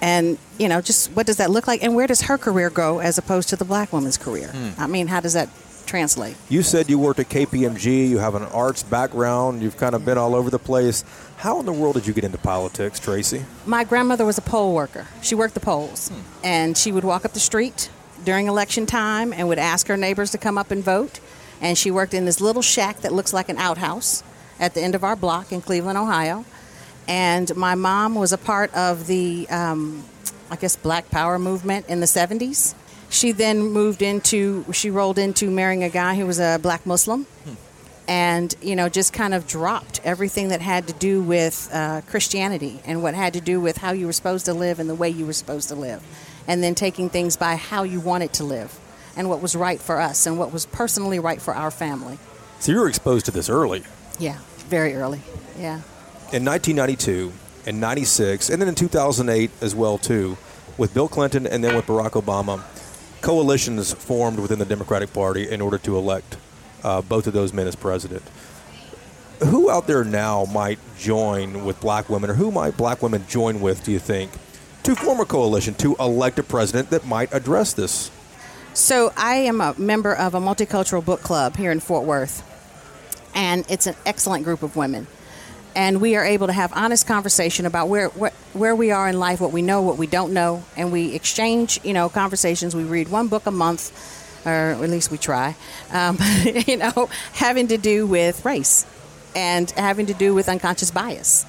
And, 0.00 0.38
you 0.58 0.68
know, 0.68 0.80
just 0.80 1.10
what 1.12 1.26
does 1.26 1.38
that 1.38 1.50
look 1.50 1.66
like? 1.66 1.82
And 1.82 1.96
where 1.96 2.06
does 2.06 2.22
her 2.22 2.38
career 2.38 2.70
go 2.70 3.00
as 3.00 3.18
opposed 3.18 3.48
to 3.48 3.56
the 3.56 3.64
black 3.64 3.92
woman's 3.92 4.18
career? 4.18 4.48
Hmm. 4.48 4.80
I 4.80 4.86
mean, 4.86 5.08
how 5.08 5.20
does 5.20 5.32
that 5.32 5.48
translate? 5.86 6.36
You 6.50 6.62
said 6.62 6.90
you 6.90 6.98
worked 6.98 7.18
at 7.18 7.30
KPMG, 7.30 8.08
you 8.08 8.18
have 8.18 8.34
an 8.34 8.42
arts 8.44 8.82
background, 8.82 9.62
you've 9.62 9.78
kind 9.78 9.94
of 9.94 10.04
been 10.04 10.18
all 10.18 10.34
over 10.34 10.50
the 10.50 10.58
place. 10.58 11.02
How 11.38 11.58
in 11.60 11.66
the 11.66 11.72
world 11.72 11.94
did 11.94 12.06
you 12.06 12.12
get 12.12 12.24
into 12.24 12.38
politics, 12.38 13.00
Tracy? 13.00 13.44
My 13.64 13.84
grandmother 13.84 14.26
was 14.26 14.36
a 14.36 14.42
poll 14.42 14.74
worker. 14.74 15.06
She 15.22 15.34
worked 15.34 15.54
the 15.54 15.60
polls. 15.60 16.10
Hmm. 16.10 16.44
And 16.44 16.78
she 16.78 16.92
would 16.92 17.04
walk 17.04 17.24
up 17.24 17.32
the 17.32 17.40
street 17.40 17.90
during 18.22 18.48
election 18.48 18.84
time 18.84 19.32
and 19.32 19.48
would 19.48 19.58
ask 19.58 19.88
her 19.88 19.96
neighbors 19.96 20.30
to 20.32 20.38
come 20.38 20.58
up 20.58 20.70
and 20.70 20.84
vote. 20.84 21.20
And 21.60 21.76
she 21.76 21.90
worked 21.90 22.12
in 22.12 22.26
this 22.26 22.40
little 22.40 22.62
shack 22.62 23.00
that 23.00 23.12
looks 23.12 23.32
like 23.32 23.48
an 23.48 23.56
outhouse 23.56 24.22
at 24.60 24.74
the 24.74 24.80
end 24.80 24.94
of 24.94 25.04
our 25.04 25.16
block 25.16 25.52
in 25.52 25.60
Cleveland, 25.60 25.98
Ohio. 25.98 26.44
And 27.06 27.54
my 27.56 27.74
mom 27.74 28.14
was 28.14 28.32
a 28.32 28.38
part 28.38 28.74
of 28.74 29.06
the, 29.06 29.48
um, 29.48 30.04
I 30.50 30.56
guess, 30.56 30.76
Black 30.76 31.10
Power 31.10 31.38
movement 31.38 31.88
in 31.88 32.00
the 32.00 32.06
70s. 32.06 32.74
She 33.10 33.32
then 33.32 33.60
moved 33.60 34.02
into, 34.02 34.70
she 34.72 34.90
rolled 34.90 35.18
into 35.18 35.50
marrying 35.50 35.82
a 35.82 35.88
guy 35.88 36.16
who 36.16 36.26
was 36.26 36.38
a 36.38 36.58
black 36.60 36.84
Muslim 36.84 37.26
and 38.08 38.54
you 38.62 38.74
know 38.74 38.88
just 38.88 39.12
kind 39.12 39.34
of 39.34 39.46
dropped 39.46 40.00
everything 40.02 40.48
that 40.48 40.62
had 40.62 40.88
to 40.88 40.94
do 40.94 41.22
with 41.22 41.68
uh, 41.72 42.00
Christianity 42.08 42.80
and 42.86 43.02
what 43.02 43.14
had 43.14 43.34
to 43.34 43.40
do 43.40 43.60
with 43.60 43.76
how 43.76 43.92
you 43.92 44.06
were 44.06 44.12
supposed 44.12 44.46
to 44.46 44.54
live 44.54 44.80
and 44.80 44.88
the 44.88 44.94
way 44.94 45.10
you 45.10 45.26
were 45.26 45.34
supposed 45.34 45.68
to 45.68 45.74
live, 45.74 46.02
and 46.48 46.62
then 46.62 46.74
taking 46.74 47.10
things 47.10 47.36
by 47.36 47.56
how 47.56 47.82
you 47.82 48.00
wanted 48.00 48.32
to 48.34 48.44
live 48.44 48.76
and 49.16 49.28
what 49.28 49.42
was 49.42 49.54
right 49.54 49.80
for 49.80 50.00
us 50.00 50.26
and 50.26 50.38
what 50.38 50.52
was 50.52 50.64
personally 50.66 51.18
right 51.18 51.40
for 51.42 51.54
our 51.54 51.70
family. 51.70 52.18
So 52.60 52.72
you 52.72 52.80
were 52.80 52.88
exposed 52.88 53.26
to 53.26 53.30
this 53.30 53.48
early. 53.48 53.84
Yeah, 54.18 54.38
very 54.68 54.94
early. 54.94 55.20
Yeah. 55.58 55.80
In 56.32 56.44
1992 56.44 57.32
and 57.66 57.80
96, 57.80 58.50
and 58.50 58.60
then 58.60 58.68
in 58.68 58.74
2008 58.74 59.50
as 59.60 59.74
well 59.74 59.98
too, 59.98 60.36
with 60.76 60.94
Bill 60.94 61.08
Clinton 61.08 61.46
and 61.46 61.62
then 61.62 61.74
with 61.74 61.86
Barack 61.86 62.12
Obama, 62.12 62.62
coalitions 63.20 63.92
formed 63.92 64.38
within 64.38 64.58
the 64.58 64.64
Democratic 64.64 65.12
Party 65.12 65.48
in 65.48 65.60
order 65.60 65.78
to 65.78 65.96
elect 65.96 66.36
uh, 66.84 67.02
both 67.02 67.26
of 67.26 67.32
those 67.32 67.52
men 67.52 67.66
as 67.66 67.76
president. 67.76 68.22
Who 69.44 69.70
out 69.70 69.86
there 69.86 70.04
now 70.04 70.46
might 70.46 70.78
join 70.98 71.64
with 71.64 71.80
black 71.80 72.08
women, 72.08 72.30
or 72.30 72.34
who 72.34 72.50
might 72.50 72.76
black 72.76 73.02
women 73.02 73.24
join 73.28 73.60
with, 73.60 73.84
do 73.84 73.92
you 73.92 73.98
think, 74.00 74.32
to 74.82 74.96
form 74.96 75.20
a 75.20 75.24
coalition 75.24 75.74
to 75.74 75.94
elect 75.96 76.38
a 76.38 76.42
president 76.42 76.90
that 76.90 77.06
might 77.06 77.32
address 77.32 77.72
this? 77.72 78.10
So 78.74 79.12
I 79.16 79.34
am 79.34 79.60
a 79.60 79.74
member 79.78 80.14
of 80.14 80.34
a 80.34 80.40
multicultural 80.40 81.04
book 81.04 81.22
club 81.22 81.56
here 81.56 81.70
in 81.70 81.80
Fort 81.80 82.04
Worth, 82.04 82.42
and 83.38 83.64
it's 83.70 83.86
an 83.86 83.94
excellent 84.04 84.44
group 84.44 84.62
of 84.62 84.76
women. 84.76 85.06
And 85.76 86.00
we 86.00 86.16
are 86.16 86.24
able 86.24 86.48
to 86.48 86.52
have 86.52 86.72
honest 86.74 87.06
conversation 87.06 87.64
about 87.64 87.88
where, 87.88 88.08
where 88.08 88.32
where 88.52 88.74
we 88.74 88.90
are 88.90 89.08
in 89.08 89.20
life, 89.20 89.40
what 89.40 89.52
we 89.52 89.62
know, 89.62 89.80
what 89.82 89.96
we 89.96 90.08
don't 90.08 90.32
know, 90.32 90.64
and 90.76 90.90
we 90.90 91.14
exchange, 91.14 91.78
you 91.84 91.92
know, 91.92 92.08
conversations. 92.08 92.74
We 92.74 92.82
read 92.82 93.08
one 93.08 93.28
book 93.28 93.46
a 93.46 93.52
month, 93.52 93.92
or 94.44 94.50
at 94.50 94.80
least 94.80 95.12
we 95.12 95.18
try. 95.18 95.54
Um, 95.92 96.18
you 96.66 96.78
know, 96.78 97.08
having 97.32 97.68
to 97.68 97.78
do 97.78 98.06
with 98.06 98.44
race 98.44 98.86
and 99.36 99.70
having 99.72 100.06
to 100.06 100.14
do 100.14 100.34
with 100.34 100.48
unconscious 100.48 100.90
bias. 100.90 101.46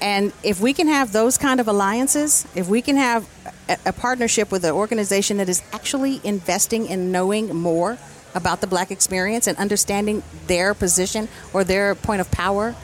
And 0.00 0.32
if 0.44 0.60
we 0.60 0.72
can 0.72 0.86
have 0.86 1.10
those 1.12 1.36
kind 1.36 1.58
of 1.58 1.66
alliances, 1.66 2.46
if 2.54 2.68
we 2.68 2.80
can 2.80 2.96
have 2.96 3.28
a, 3.68 3.78
a 3.86 3.92
partnership 3.92 4.52
with 4.52 4.62
an 4.62 4.70
organization 4.70 5.38
that 5.38 5.48
is 5.48 5.62
actually 5.72 6.20
investing 6.22 6.86
in 6.86 7.10
knowing 7.10 7.56
more 7.56 7.98
about 8.34 8.60
the 8.60 8.66
black 8.66 8.90
experience 8.90 9.46
and 9.46 9.56
understanding 9.58 10.22
their 10.46 10.74
position 10.74 11.28
or 11.52 11.64
their 11.64 11.94
point 11.94 12.20
of 12.20 12.30
power 12.30 12.74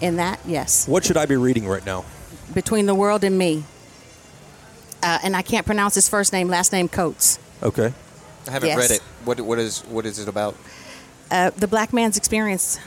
in 0.00 0.16
that, 0.16 0.40
yes. 0.46 0.86
What 0.88 1.04
should 1.04 1.16
I 1.16 1.26
be 1.26 1.36
reading 1.36 1.66
right 1.68 1.84
now? 1.84 2.04
Between 2.54 2.86
the 2.86 2.94
World 2.94 3.22
and 3.24 3.36
Me. 3.38 3.64
Uh, 5.02 5.18
and 5.22 5.34
I 5.36 5.42
can't 5.42 5.64
pronounce 5.66 5.94
his 5.94 6.08
first 6.08 6.32
name, 6.32 6.48
last 6.48 6.72
name 6.72 6.88
Coates. 6.88 7.38
Okay. 7.62 7.92
I 8.46 8.50
haven't 8.50 8.68
Yes. 8.70 8.78
read 8.78 8.90
it. 8.90 9.02
What 9.24 9.40
what 9.42 9.58
is 9.58 9.80
what 9.88 10.06
is 10.06 10.18
it 10.18 10.28
about? 10.28 10.56
uh, 11.30 11.50
the 11.56 11.68
black 11.68 11.92
man's 11.92 12.16
experience 12.16 12.78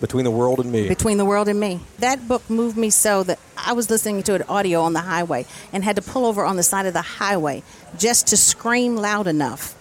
Between 0.00 0.24
the 0.24 0.30
world 0.32 0.58
and 0.58 0.72
me. 0.72 0.88
between 0.88 1.16
the 1.16 1.24
world 1.24 1.46
and 1.48 1.60
me. 1.60 1.80
That 2.00 2.26
book 2.26 2.42
moved 2.50 2.76
me 2.76 2.90
so 2.90 3.22
that 3.22 3.38
I 3.56 3.72
was 3.72 3.88
listening 3.88 4.22
to 4.24 4.34
an 4.34 4.42
audio 4.48 4.80
on 4.82 4.94
the 4.94 5.00
highway 5.02 5.46
and 5.72 5.84
had 5.84 5.94
to 5.96 6.02
pull 6.02 6.26
over 6.26 6.44
on 6.44 6.56
the 6.56 6.62
side 6.64 6.86
of 6.86 6.92
the 6.92 7.02
highway 7.02 7.62
just 7.96 8.26
to 8.28 8.36
scream 8.36 8.96
loud 8.96 9.26
enough 9.28 9.74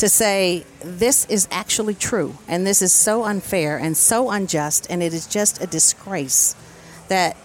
to 0.00 0.08
say, 0.08 0.64
This 0.82 1.24
is 1.26 1.48
actually 1.50 1.94
true, 1.94 2.36
and 2.48 2.66
this 2.66 2.82
is 2.82 2.92
so 2.92 3.24
unfair 3.24 3.78
and 3.78 3.96
so 3.96 4.30
unjust, 4.30 4.86
and 4.90 5.02
it 5.02 5.14
is 5.14 5.26
just 5.26 5.62
a 5.62 5.66
disgrace 5.66 6.54
that. 7.08 7.36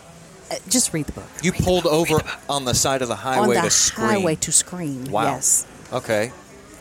uh, 0.51 0.55
Just 0.69 0.93
read 0.93 1.05
the 1.07 1.11
book. 1.13 1.29
You 1.41 1.51
pulled 1.51 1.85
over 1.85 2.19
on 2.49 2.65
the 2.65 2.73
side 2.73 3.01
of 3.01 3.07
the 3.07 3.15
on 3.15 3.19
highway 3.19 3.55
the 3.55 3.61
to 3.61 3.69
scream. 3.69 4.07
highway 4.09 4.35
to 4.35 4.51
scream. 4.51 5.05
Wow. 5.05 5.23
Yes. 5.35 5.65
Okay. 5.93 6.31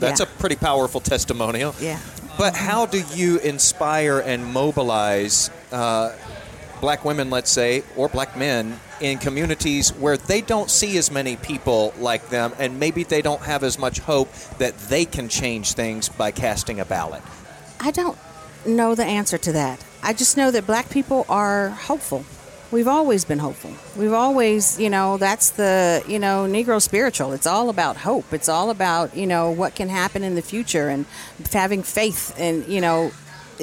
That's 0.00 0.20
Yeah. 0.20 0.26
a 0.26 0.40
pretty 0.40 0.56
powerful 0.56 1.00
testimonial. 1.00 1.74
Yeah. 1.80 1.98
But 2.36 2.54
how 2.56 2.84
do 2.86 3.00
you 3.14 3.38
inspire 3.38 4.18
and 4.18 4.44
mobilize 4.44 5.50
uh, 5.72 6.10
black 6.84 7.02
women, 7.02 7.30
let's 7.30 7.50
say, 7.50 7.82
or 7.96 8.10
black 8.10 8.36
men 8.36 8.78
in 9.00 9.16
communities 9.16 9.88
where 9.94 10.18
they 10.18 10.42
don't 10.42 10.70
see 10.70 10.98
as 10.98 11.10
many 11.10 11.34
people 11.34 11.94
like 11.98 12.28
them 12.28 12.52
and 12.58 12.78
maybe 12.78 13.04
they 13.04 13.22
don't 13.22 13.40
have 13.40 13.64
as 13.64 13.78
much 13.78 14.00
hope 14.00 14.30
that 14.58 14.76
they 14.80 15.06
can 15.06 15.26
change 15.26 15.72
things 15.72 16.10
by 16.10 16.30
casting 16.30 16.80
a 16.80 16.84
ballot? 16.84 17.22
I 17.80 17.90
don't 17.90 18.18
know 18.66 18.94
the 18.94 19.04
answer 19.06 19.38
to 19.38 19.52
that. 19.52 19.82
I 20.02 20.12
just 20.12 20.36
know 20.36 20.50
that 20.50 20.66
black 20.66 20.90
people 20.90 21.24
are 21.30 21.70
hopeful. 21.70 22.22
We've 22.70 22.88
always 22.88 23.24
been 23.24 23.38
hopeful. 23.38 23.72
We've 23.98 24.12
always, 24.12 24.78
you 24.78 24.90
know, 24.90 25.16
that's 25.16 25.52
the, 25.52 26.04
you 26.06 26.18
know, 26.18 26.46
Negro 26.46 26.82
spiritual. 26.82 27.32
It's 27.32 27.46
all 27.46 27.70
about 27.70 27.96
hope. 27.96 28.30
It's 28.30 28.50
all 28.50 28.68
about, 28.68 29.16
you 29.16 29.26
know, 29.26 29.50
what 29.50 29.74
can 29.74 29.88
happen 29.88 30.22
in 30.22 30.34
the 30.34 30.42
future 30.42 30.90
and 30.90 31.06
having 31.50 31.82
faith 31.82 32.34
and, 32.38 32.68
you 32.68 32.82
know, 32.82 33.10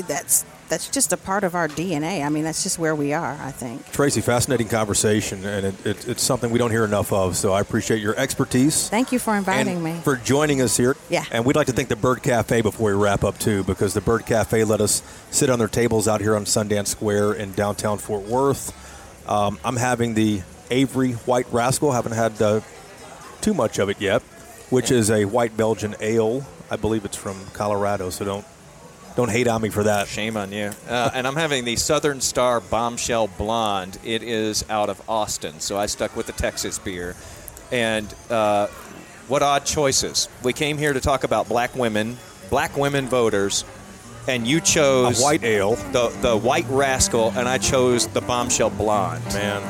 that's 0.08 0.44
that's 0.72 0.88
just 0.88 1.12
a 1.12 1.18
part 1.18 1.44
of 1.44 1.54
our 1.54 1.68
DNA. 1.68 2.26
I 2.26 2.30
mean, 2.30 2.46
that's 2.46 2.64
just 2.64 2.80
where 2.80 2.96
we 2.96 3.12
are, 3.12 3.38
I 3.42 3.52
think. 3.52 3.92
Tracy, 3.92 4.22
fascinating 4.22 4.70
conversation, 4.70 5.46
and 5.46 5.66
it, 5.66 5.86
it, 5.86 6.08
it's 6.08 6.24
something 6.24 6.50
we 6.50 6.58
don't 6.58 6.72
hear 6.72 6.86
enough 6.86 7.12
of. 7.12 7.36
So 7.36 7.52
I 7.52 7.60
appreciate 7.60 8.02
your 8.02 8.16
expertise. 8.16 8.88
Thank 8.88 9.12
you 9.12 9.20
for 9.20 9.36
inviting 9.36 9.76
and 9.76 9.84
me. 9.84 10.00
for 10.02 10.16
joining 10.16 10.62
us 10.62 10.78
here. 10.78 10.96
Yeah. 11.10 11.26
And 11.30 11.46
we'd 11.46 11.58
like 11.58 11.68
to 11.68 11.74
thank 11.74 11.90
the 11.90 11.98
Bird 11.98 12.24
Cafe 12.24 12.62
before 12.62 12.96
we 12.96 13.04
wrap 13.04 13.26
up 13.26 13.38
too, 13.38 13.64
because 13.66 13.94
the 13.94 14.00
Bird 14.00 14.26
Cafe 14.26 14.64
let 14.64 14.80
us 14.80 15.04
sit 15.30 15.50
on 15.50 15.60
their 15.60 15.68
tables 15.68 16.08
out 16.08 16.22
here 16.22 16.38
on 16.38 16.46
Sundance 16.46 16.88
Square 16.88 17.34
in 17.34 17.52
downtown 17.52 17.98
Fort 17.98 18.24
Worth. 18.24 18.72
Um, 19.30 19.60
I'm 19.66 19.76
having 19.76 20.14
the 20.14 20.42
Avery 20.72 21.12
White 21.12 21.48
Rascal. 21.52 21.92
Haven't 21.92 22.14
had 22.14 22.42
uh, 22.42 22.62
too 23.42 23.54
much 23.54 23.78
of 23.78 23.90
it 23.90 24.00
yet, 24.00 24.22
which 24.70 24.90
is 24.90 25.12
a 25.12 25.26
white 25.26 25.58
Belgian 25.58 25.96
ale. 26.00 26.46
I 26.70 26.78
believe 26.78 27.04
it's 27.04 27.18
from 27.18 27.36
Colorado, 27.48 28.10
so 28.10 28.24
don't 28.24 28.46
don't 29.16 29.30
hate 29.30 29.48
on 29.48 29.62
me 29.62 29.70
for 29.70 29.84
that. 29.84 30.08
Shame 30.08 30.38
on 30.38 30.52
you. 30.52 30.72
Uh, 30.88 31.12
and 31.14 31.28
I'm 31.28 31.36
having 31.36 31.66
the 31.66 31.76
Southern 31.76 32.22
Star 32.22 32.60
Bombshell 32.62 33.28
Blonde. 33.38 33.98
It 34.04 34.24
is 34.24 34.64
out 34.70 34.90
of 34.90 35.02
Austin, 35.10 35.60
so 35.60 35.78
I 35.78 35.86
stuck 35.88 36.16
with 36.16 36.28
the 36.28 36.34
Texas 36.34 36.80
beer. 36.80 37.16
And 37.72 38.14
uh, 38.30 38.68
what 39.28 39.42
odd 39.42 39.66
choices. 39.66 40.28
We 40.44 40.54
came 40.54 40.78
here 40.78 40.94
to 40.94 41.00
talk 41.00 41.24
about 41.24 41.48
black 41.48 41.76
women, 41.76 42.18
black 42.50 42.76
women 42.78 43.08
voters, 43.08 43.64
and 44.28 44.46
you 44.46 44.60
chose 44.62 45.20
A 45.20 45.24
white 45.24 45.44
ale. 45.44 45.76
the 45.92 46.10
the 46.22 46.38
White 46.38 46.66
Rascal, 46.70 47.32
and 47.36 47.48
I 47.48 47.58
chose 47.58 48.08
the 48.08 48.22
Bombshell 48.22 48.72
Blonde. 48.72 49.24
Man, 49.34 49.62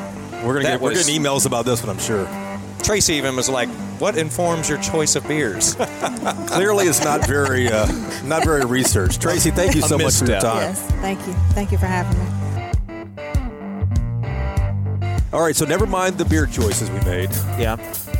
we're 0.44 0.54
gonna 0.54 0.64
That 0.64 0.70
get, 0.72 0.80
we're 0.80 0.94
getting 0.94 1.20
emails 1.22 1.46
about 1.46 1.64
this 1.64 1.80
one, 1.82 1.90
I'm 1.90 1.98
sure. 1.98 2.26
Tracy 2.82 3.14
even 3.14 3.36
was 3.36 3.48
like, 3.48 3.68
"What 4.00 4.16
informs 4.18 4.68
your 4.68 4.78
choice 4.78 5.14
of 5.16 5.26
beers?" 5.28 5.74
Clearly, 6.48 6.86
it's 6.86 7.04
not 7.04 7.26
very 7.26 7.68
uh, 7.68 7.86
not 8.24 8.44
very 8.44 8.64
researched. 8.64 9.20
Tracy, 9.22 9.50
thank 9.50 9.74
you 9.74 9.82
so 9.82 9.96
much 9.98 10.14
for 10.18 10.24
your 10.26 10.34
misstep. 10.36 10.42
time. 10.42 10.56
Yes. 10.62 10.80
Thank 11.00 11.26
you. 11.26 11.32
Thank 11.54 11.72
you 11.72 11.78
for 11.78 11.86
having 11.86 12.18
me. 12.18 12.26
All 15.32 15.40
right, 15.40 15.56
so 15.56 15.64
never 15.64 15.86
mind 15.86 16.18
the 16.18 16.26
beer 16.26 16.44
choices 16.44 16.90
we 16.90 17.00
made. 17.00 17.30
yeah, 17.58 17.76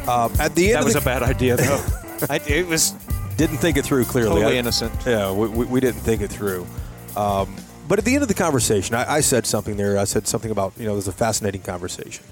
Uh, 0.08 0.30
at 0.38 0.54
the 0.54 0.68
end, 0.68 0.76
that 0.76 0.78
of 0.78 0.84
was 0.86 0.94
the, 0.94 1.00
a 1.00 1.04
bad 1.04 1.22
idea, 1.22 1.56
though. 1.56 1.84
I, 2.30 2.40
it 2.48 2.66
was 2.66 2.92
didn't 3.36 3.58
think 3.58 3.76
it 3.76 3.84
through 3.84 4.04
clearly. 4.06 4.30
totally 4.36 4.56
I- 4.56 4.58
innocent. 4.58 4.92
Yeah, 5.04 5.30
we, 5.30 5.46
we, 5.48 5.66
we 5.66 5.80
didn't 5.80 6.00
think 6.00 6.22
it 6.22 6.28
through. 6.30 6.66
Um, 7.14 7.54
but 7.86 7.98
at 7.98 8.06
the 8.06 8.14
end 8.14 8.22
of 8.22 8.28
the 8.28 8.34
conversation, 8.34 8.94
I, 8.94 9.16
I 9.16 9.20
said 9.20 9.44
something 9.44 9.76
there. 9.76 9.98
I 9.98 10.04
said 10.04 10.26
something 10.26 10.50
about 10.50 10.72
you 10.78 10.86
know 10.86 10.92
there's 10.94 11.08
a 11.08 11.12
fascinating 11.12 11.60
conversation, 11.60 12.24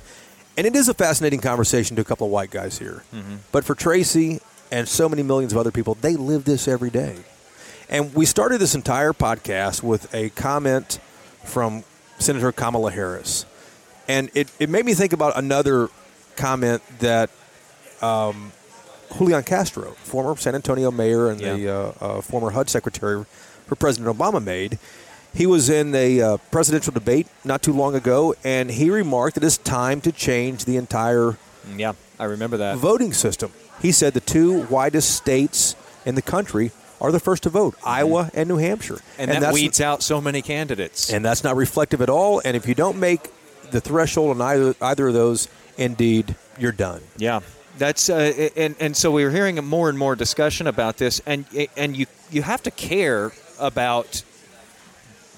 and 0.56 0.66
it 0.66 0.74
is 0.76 0.88
a 0.88 0.94
fascinating 0.94 1.40
conversation 1.40 1.96
to 1.96 2.02
a 2.02 2.04
couple 2.04 2.26
of 2.26 2.32
white 2.32 2.50
guys 2.50 2.78
here. 2.78 3.02
But 3.52 3.64
for 3.64 3.74
Tracy 3.74 4.40
and 4.70 4.88
so 4.88 5.08
many 5.08 5.22
millions 5.22 5.52
of 5.52 5.58
other 5.58 5.70
people, 5.70 5.94
they 5.94 6.16
live 6.16 6.44
this 6.44 6.68
every 6.68 6.90
day. 6.90 7.16
And 7.88 8.14
we 8.14 8.24
started 8.26 8.58
this 8.58 8.74
entire 8.74 9.12
podcast 9.12 9.82
with 9.82 10.12
a 10.14 10.30
comment 10.30 11.00
from 11.44 11.82
Senator 12.18 12.52
Kamala 12.52 12.90
Harris. 12.92 13.46
And 14.06 14.30
it, 14.34 14.50
it 14.58 14.68
made 14.68 14.84
me 14.84 14.94
think 14.94 15.12
about 15.12 15.36
another 15.36 15.88
comment 16.36 16.82
that 17.00 17.30
um, 18.02 18.52
Julian 19.16 19.42
Castro, 19.42 19.92
former 19.92 20.36
San 20.36 20.54
Antonio 20.54 20.90
mayor 20.90 21.30
and 21.30 21.40
the 21.40 21.68
uh, 21.68 21.92
uh, 22.00 22.20
former 22.20 22.50
HUD 22.50 22.68
secretary 22.70 23.24
for 23.66 23.74
President 23.74 24.16
Obama, 24.16 24.42
made. 24.42 24.78
He 25.34 25.46
was 25.46 25.68
in 25.70 25.94
a 25.94 26.20
uh, 26.20 26.36
presidential 26.50 26.92
debate 26.92 27.26
not 27.44 27.62
too 27.62 27.72
long 27.72 27.94
ago, 27.94 28.34
and 28.44 28.70
he 28.70 28.90
remarked 28.90 29.34
that 29.36 29.44
it's 29.44 29.58
time 29.58 30.00
to 30.02 30.12
change 30.12 30.64
the 30.64 30.76
entire 30.76 31.36
Yeah, 31.76 31.92
I 32.18 32.24
remember 32.24 32.56
that. 32.58 32.78
voting 32.78 33.12
system. 33.12 33.52
He 33.80 33.92
said 33.92 34.12
the 34.14 34.20
two 34.20 34.62
widest 34.66 35.14
states 35.14 35.74
in 36.04 36.14
the 36.16 36.22
country 36.22 36.72
are 37.00 37.12
the 37.12 37.20
first 37.20 37.44
to 37.44 37.48
vote, 37.48 37.76
Iowa 37.84 38.30
and 38.34 38.48
New 38.48 38.58
Hampshire. 38.58 38.98
and, 39.18 39.30
that 39.30 39.54
weeds 39.54 39.80
out 39.80 40.02
so 40.02 40.20
many 40.20 40.42
candidates. 40.42 41.10
and 41.10 41.24
that's 41.24 41.42
not 41.44 41.56
reflective 41.56 42.02
at 42.02 42.10
all. 42.10 42.42
And 42.44 42.56
if 42.56 42.66
you 42.68 42.74
don't 42.74 42.98
make 42.98 43.30
the 43.70 43.80
threshold 43.80 44.38
on 44.38 44.42
either 44.42 44.74
either 44.82 45.08
of 45.08 45.14
those, 45.14 45.48
indeed, 45.78 46.34
you're 46.58 46.72
done. 46.72 47.00
yeah, 47.16 47.40
that's 47.78 48.10
uh, 48.10 48.50
and 48.56 48.74
and 48.80 48.94
so 48.96 49.10
we 49.12 49.24
were 49.24 49.30
hearing 49.30 49.56
more 49.64 49.88
and 49.88 49.96
more 49.96 50.14
discussion 50.16 50.66
about 50.66 50.98
this, 50.98 51.22
and 51.24 51.46
and 51.76 51.96
you 51.96 52.04
you 52.30 52.42
have 52.42 52.62
to 52.64 52.70
care 52.70 53.32
about 53.58 54.22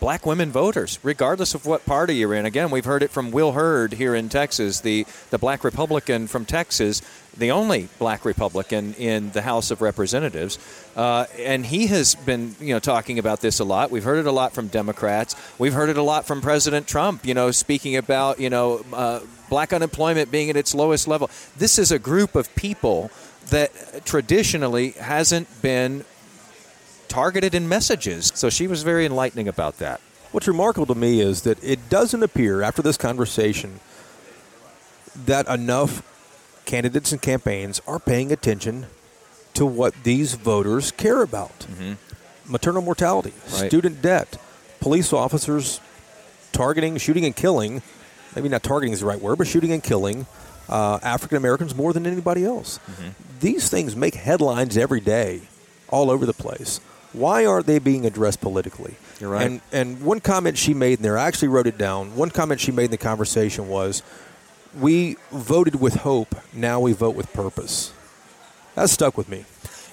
black 0.02 0.26
women 0.26 0.50
voters, 0.50 0.98
regardless 1.04 1.54
of 1.54 1.64
what 1.64 1.86
party 1.86 2.16
you're 2.16 2.34
in. 2.34 2.44
Again, 2.44 2.72
we've 2.72 2.84
heard 2.84 3.04
it 3.04 3.10
from 3.12 3.30
Will 3.30 3.52
Hurd 3.52 3.92
here 3.92 4.16
in 4.16 4.28
Texas, 4.28 4.80
the 4.80 5.06
the 5.30 5.38
black 5.38 5.62
Republican 5.62 6.26
from 6.26 6.44
Texas, 6.44 7.02
the 7.36 7.52
only 7.52 7.88
black 8.00 8.24
Republican 8.24 8.94
in 8.94 9.30
the 9.30 9.42
House 9.42 9.70
of 9.70 9.80
Representatives, 9.80 10.58
uh, 10.96 11.26
and 11.38 11.64
he 11.64 11.86
has 11.86 12.16
been 12.16 12.56
you 12.58 12.74
know 12.74 12.80
talking 12.80 13.20
about 13.20 13.42
this 13.42 13.60
a 13.60 13.64
lot. 13.64 13.92
We've 13.92 14.02
heard 14.02 14.18
it 14.18 14.26
a 14.26 14.32
lot 14.32 14.52
from 14.52 14.66
Democrats. 14.66 15.36
We've 15.56 15.72
heard 15.72 15.88
it 15.88 15.96
a 15.96 16.02
lot 16.02 16.26
from 16.26 16.40
President 16.40 16.88
Trump. 16.88 17.24
You 17.24 17.34
know, 17.34 17.52
speaking 17.52 17.96
about 17.96 18.40
you 18.40 18.50
know 18.50 18.84
uh, 18.92 19.20
black 19.48 19.72
unemployment 19.72 20.32
being 20.32 20.50
at 20.50 20.56
its 20.56 20.74
lowest 20.74 21.06
level. 21.06 21.30
This 21.56 21.78
is 21.78 21.92
a 21.92 22.00
group 22.00 22.34
of 22.34 22.52
people 22.56 23.12
that 23.50 24.04
traditionally 24.04 24.90
hasn't 24.92 25.46
been 25.62 26.04
targeted 27.12 27.54
in 27.54 27.68
messages. 27.68 28.32
So 28.34 28.48
she 28.48 28.66
was 28.66 28.82
very 28.82 29.04
enlightening 29.04 29.46
about 29.46 29.76
that. 29.78 30.00
What's 30.30 30.48
remarkable 30.48 30.86
to 30.86 30.94
me 30.94 31.20
is 31.20 31.42
that 31.42 31.62
it 31.62 31.90
doesn't 31.90 32.22
appear 32.22 32.62
after 32.62 32.80
this 32.80 32.96
conversation 32.96 33.80
that 35.26 35.46
enough 35.46 36.02
candidates 36.64 37.12
and 37.12 37.20
campaigns 37.20 37.82
are 37.86 37.98
paying 37.98 38.32
attention 38.32 38.86
to 39.54 39.66
what 39.66 39.92
these 40.04 40.34
voters 40.34 40.90
care 40.92 41.20
about. 41.22 41.66
Maternal 42.46 42.80
mortality, 42.82 43.30
Mm-hmm. 43.30 43.60
Right. 43.60 43.68
student 43.68 44.00
debt, 44.02 44.38
police 44.80 45.12
officers 45.12 45.80
targeting, 46.52 46.96
shooting, 46.96 47.26
and 47.26 47.36
killing. 47.36 47.82
Maybe 48.34 48.48
not 48.48 48.62
targeting 48.62 48.94
is 48.94 49.00
the 49.00 49.06
right 49.06 49.20
word, 49.20 49.36
but 49.36 49.46
shooting 49.46 49.70
and 49.72 49.82
killing 49.82 50.26
uh, 50.70 50.98
African 51.02 51.36
Americans 51.36 51.74
more 51.74 51.92
than 51.92 52.06
anybody 52.06 52.44
else. 52.46 52.78
Mm-hmm. 52.90 53.08
These 53.40 53.68
things 53.68 53.94
make 53.94 54.14
headlines 54.14 54.78
every 54.78 55.00
day, 55.00 55.42
all 55.90 56.10
over 56.10 56.24
the 56.24 56.32
place. 56.32 56.80
Why 57.12 57.44
aren't 57.44 57.66
they 57.66 57.78
being 57.78 58.06
addressed 58.06 58.40
politically? 58.40 58.96
You're 59.20 59.30
right. 59.30 59.46
And 59.46 59.60
and 59.70 60.02
one 60.02 60.20
comment 60.20 60.58
she 60.58 60.74
made 60.74 60.98
in 60.98 61.02
there, 61.02 61.18
I 61.18 61.26
actually 61.26 61.48
wrote 61.48 61.66
it 61.66 61.78
down. 61.78 62.16
One 62.16 62.30
comment 62.30 62.60
she 62.60 62.72
made 62.72 62.86
in 62.86 62.90
the 62.90 62.98
conversation 62.98 63.68
was, 63.68 64.02
"We 64.78 65.16
voted 65.30 65.80
with 65.80 65.96
hope. 65.96 66.34
Now 66.52 66.80
we 66.80 66.92
vote 66.92 67.14
with 67.14 67.32
purpose." 67.32 67.92
That 68.74 68.88
stuck 68.88 69.18
with 69.18 69.28
me. 69.28 69.44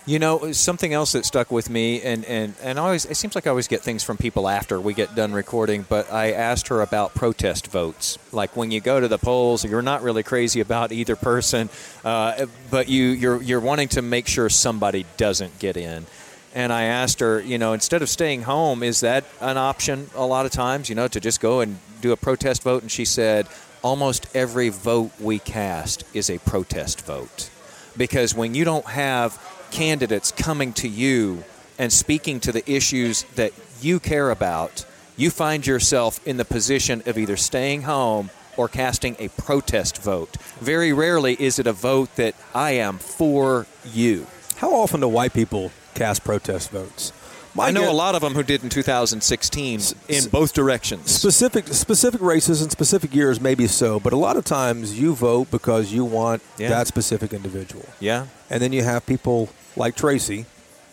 You 0.05 0.17
know, 0.17 0.53
something 0.53 0.91
else 0.91 1.11
that 1.11 1.23
stuck 1.23 1.51
with 1.51 1.69
me, 1.69 2.01
and, 2.01 2.25
and, 2.25 2.55
and 2.63 2.79
I 2.79 2.81
always 2.81 3.05
it 3.05 3.15
seems 3.15 3.35
like 3.35 3.45
I 3.45 3.51
always 3.51 3.67
get 3.67 3.81
things 3.81 4.03
from 4.03 4.17
people 4.17 4.49
after 4.49 4.81
we 4.81 4.95
get 4.95 5.13
done 5.13 5.33
recording, 5.33 5.85
but 5.87 6.11
I 6.11 6.31
asked 6.31 6.69
her 6.69 6.81
about 6.81 7.13
protest 7.13 7.67
votes. 7.67 8.17
Like 8.31 8.55
when 8.55 8.71
you 8.71 8.81
go 8.81 8.99
to 8.99 9.07
the 9.07 9.19
polls, 9.19 9.63
you're 9.63 9.83
not 9.83 10.01
really 10.01 10.23
crazy 10.23 10.61
about 10.61 10.91
either 10.91 11.15
person, 11.15 11.69
uh, 12.03 12.47
but 12.71 12.87
you, 12.87 13.07
you're, 13.07 13.39
you're 13.39 13.59
wanting 13.59 13.89
to 13.89 14.01
make 14.01 14.27
sure 14.27 14.49
somebody 14.49 15.05
doesn't 15.17 15.59
get 15.59 15.77
in. 15.77 16.07
And 16.53 16.73
I 16.73 16.83
asked 16.83 17.19
her, 17.19 17.39
you 17.39 17.57
know, 17.57 17.73
instead 17.73 18.01
of 18.01 18.09
staying 18.09 18.43
home, 18.43 18.81
is 18.81 19.01
that 19.01 19.23
an 19.39 19.57
option 19.57 20.09
a 20.15 20.25
lot 20.25 20.45
of 20.45 20.51
times, 20.51 20.89
you 20.89 20.95
know, 20.95 21.07
to 21.07 21.19
just 21.19 21.39
go 21.39 21.59
and 21.61 21.79
do 22.01 22.11
a 22.11 22.17
protest 22.17 22.63
vote? 22.63 22.81
And 22.81 22.91
she 22.91 23.05
said, 23.05 23.47
almost 23.83 24.27
every 24.35 24.69
vote 24.69 25.11
we 25.19 25.39
cast 25.39 26.03
is 26.13 26.29
a 26.29 26.39
protest 26.39 27.05
vote. 27.05 27.49
Because 27.95 28.33
when 28.33 28.55
you 28.55 28.65
don't 28.65 28.85
have 28.85 29.39
candidates 29.71 30.31
coming 30.31 30.73
to 30.73 30.87
you 30.87 31.43
and 31.77 31.93
speaking 31.93 32.39
to 32.41 32.51
the 32.51 32.69
issues 32.69 33.23
that 33.35 33.53
you 33.81 33.99
care 33.99 34.31
about, 34.31 34.85
you 35.17 35.29
find 35.29 35.67
yourself 35.67 36.25
in 36.25 36.37
the 36.37 36.45
position 36.45 37.03
of 37.05 37.17
either 37.17 37.37
staying 37.37 37.83
home 37.83 38.29
or 38.57 38.67
casting 38.67 39.15
a 39.19 39.29
protest 39.29 40.01
vote. 40.01 40.35
Very 40.59 40.91
rarely 40.91 41.35
is 41.39 41.59
it 41.59 41.67
a 41.67 41.73
vote 41.73 42.13
that 42.15 42.35
I 42.53 42.71
am 42.71 42.97
for 42.97 43.67
you. 43.85 44.27
How 44.57 44.73
often 44.73 44.99
do 44.99 45.07
white 45.07 45.33
people 45.33 45.71
cast 45.99 46.23
protest 46.23 46.71
votes? 46.71 47.11
My 47.55 47.67
I 47.67 47.71
know 47.71 47.81
guess- 47.81 47.89
a 47.89 47.93
lot 48.05 48.15
of 48.15 48.21
them 48.21 48.33
who 48.33 48.43
did 48.43 48.63
in 48.63 48.69
2016 48.69 49.81
in 50.07 50.25
both 50.29 50.53
directions. 50.53 51.11
specific 51.11 51.67
specific 51.67 52.21
races 52.21 52.61
and 52.61 52.71
specific 52.71 53.13
years 53.13 53.41
maybe 53.41 53.67
so 53.67 53.99
but 53.99 54.13
a 54.13 54.17
lot 54.27 54.37
of 54.37 54.45
times 54.45 54.97
you 54.99 55.13
vote 55.15 55.49
because 55.51 55.91
you 55.91 56.05
want 56.05 56.41
Yeah. 56.57 56.69
that 56.69 56.87
specific 56.87 57.33
individual 57.33 57.85
Yeah. 57.99 58.27
and 58.49 58.61
then 58.61 58.71
you 58.71 58.83
have 58.83 59.05
people 59.05 59.49
like 59.75 59.95
tracy 59.95 60.45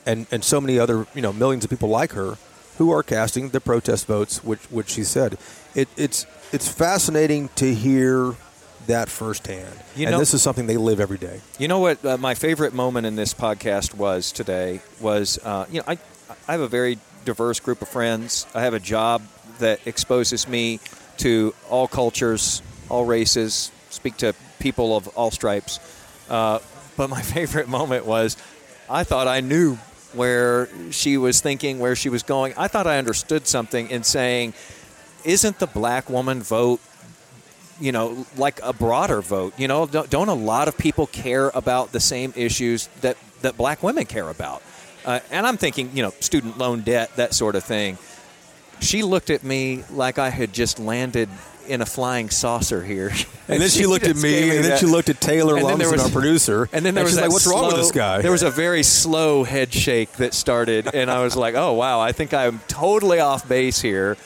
and, 0.06 0.26
and 0.32 0.42
so 0.42 0.60
many 0.60 0.78
other 0.78 1.06
you 1.14 1.22
know 1.22 1.32
millions 1.32 1.62
of 1.64 1.70
people 1.70 1.88
like 2.00 2.12
her 2.12 2.36
who 2.78 2.90
are 2.90 3.02
casting 3.02 3.50
the 3.50 3.60
protest 3.60 4.06
votes 4.06 4.42
which 4.42 4.60
which 4.70 4.88
she 4.90 5.04
said 5.04 5.36
it, 5.74 5.88
it's 5.96 6.26
it's 6.52 6.68
fascinating 6.68 7.48
to 7.56 7.66
hear 7.74 8.34
that 8.86 9.08
firsthand 9.08 9.72
You 9.94 10.06
and 10.06 10.20
this 10.20 10.34
is 10.34 10.42
something 10.42 10.66
they 10.66 10.76
live 10.76 11.00
every 11.00 11.18
day 11.18 11.40
You 11.58 11.68
know 11.68 11.78
what 11.78 12.04
uh, 12.04 12.16
my 12.18 12.34
favorite 12.34 12.74
moment 12.74 13.06
in 13.06 13.16
this 13.16 13.34
podcast 13.34 13.94
was 13.94 14.32
today 14.32 14.80
was 15.00 15.38
uh, 15.44 15.66
you 15.70 15.78
know 15.78 15.84
I 15.86 15.98
I 16.48 16.52
have 16.52 16.60
a 16.60 16.68
very 16.68 16.98
diverse 17.24 17.60
group 17.60 17.82
of 17.82 17.88
friends. 17.88 18.46
I 18.54 18.62
have 18.62 18.72
a 18.72 18.80
job 18.80 19.22
that 19.58 19.86
exposes 19.86 20.48
me 20.48 20.80
to 21.18 21.54
all 21.68 21.88
cultures, 21.88 22.62
all 22.88 23.04
races, 23.04 23.70
speak 23.90 24.16
to 24.18 24.34
people 24.58 24.96
of 24.96 25.08
all 25.08 25.30
stripes. 25.30 25.80
Uh, 26.30 26.60
but 26.96 27.10
my 27.10 27.22
favorite 27.36 27.68
moment 27.68 28.06
was 28.06 28.36
I 28.88 29.04
thought 29.04 29.28
I 29.28 29.40
knew 29.40 29.76
where 30.14 30.68
she 30.92 31.18
was 31.18 31.40
thinking, 31.40 31.78
where 31.78 31.96
she 31.96 32.08
was 32.08 32.22
going. 32.22 32.54
I 32.56 32.68
thought 32.68 32.86
I 32.86 32.98
understood 32.98 33.46
something 33.46 33.90
in 33.90 34.02
saying, 34.02 34.54
isn't 35.24 35.58
the 35.58 35.66
black 35.66 36.08
woman 36.08 36.42
vote 36.42 36.80
you 37.80 37.92
know, 37.92 38.26
like 38.36 38.60
a 38.62 38.72
broader 38.72 39.20
vote. 39.20 39.54
You 39.58 39.68
know, 39.68 39.86
don't, 39.86 40.08
don't 40.10 40.28
a 40.28 40.34
lot 40.34 40.68
of 40.68 40.76
people 40.78 41.06
care 41.06 41.50
about 41.54 41.92
the 41.92 42.00
same 42.00 42.32
issues 42.36 42.88
that, 43.00 43.16
that 43.42 43.56
black 43.56 43.82
women 43.82 44.06
care 44.06 44.28
about? 44.28 44.62
Uh, 45.04 45.20
and 45.30 45.46
I'm 45.46 45.56
thinking, 45.56 45.90
you 45.94 46.02
know, 46.02 46.12
student 46.20 46.58
loan 46.58 46.80
debt, 46.80 47.14
that 47.16 47.34
sort 47.34 47.54
of 47.54 47.64
thing. 47.64 47.98
She 48.80 49.02
looked 49.02 49.30
at 49.30 49.42
me 49.44 49.84
like 49.90 50.18
I 50.18 50.30
had 50.30 50.52
just 50.52 50.78
landed 50.78 51.28
in 51.68 51.80
a 51.80 51.86
flying 51.86 52.30
saucer 52.30 52.82
here. 52.82 53.08
and 53.48 53.60
then 53.60 53.68
she, 53.68 53.86
looked 53.86 54.06
at 54.06 54.16
me 54.16 54.56
and 54.56 54.64
then 54.64 54.78
she 54.78 54.86
looked 54.86 55.08
at 55.08 55.20
taylor 55.20 55.56
And 55.56 55.64
lumsden 55.64 55.90
was- 55.92 56.04
our 56.04 56.10
producer 56.10 56.68
and 56.72 56.84
then 56.86 56.94
there 56.94 57.04
was 57.04 57.14
she's 57.14 57.20
like 57.20 57.30
what's 57.30 57.46
wrong 57.46 57.66
with 57.66 57.76
this 57.76 57.90
guy 57.90 58.22
There 58.22 58.30
was 58.30 58.42
a 58.44 58.50
very 58.50 58.82
slow 58.84 59.42
head 59.44 59.72
shake 59.72 60.12
that 60.12 60.32
started, 60.34 60.94
and 60.94 61.10
I 61.10 61.22
was 61.22 61.34
like, 61.36 61.54
"Oh 61.56 61.72
wow, 61.72 61.98
I 62.00 62.12
think 62.12 62.32
I'm 62.34 62.60
totally 62.68 63.18
off 63.20 63.48
base 63.48 63.80
here." 63.80 64.16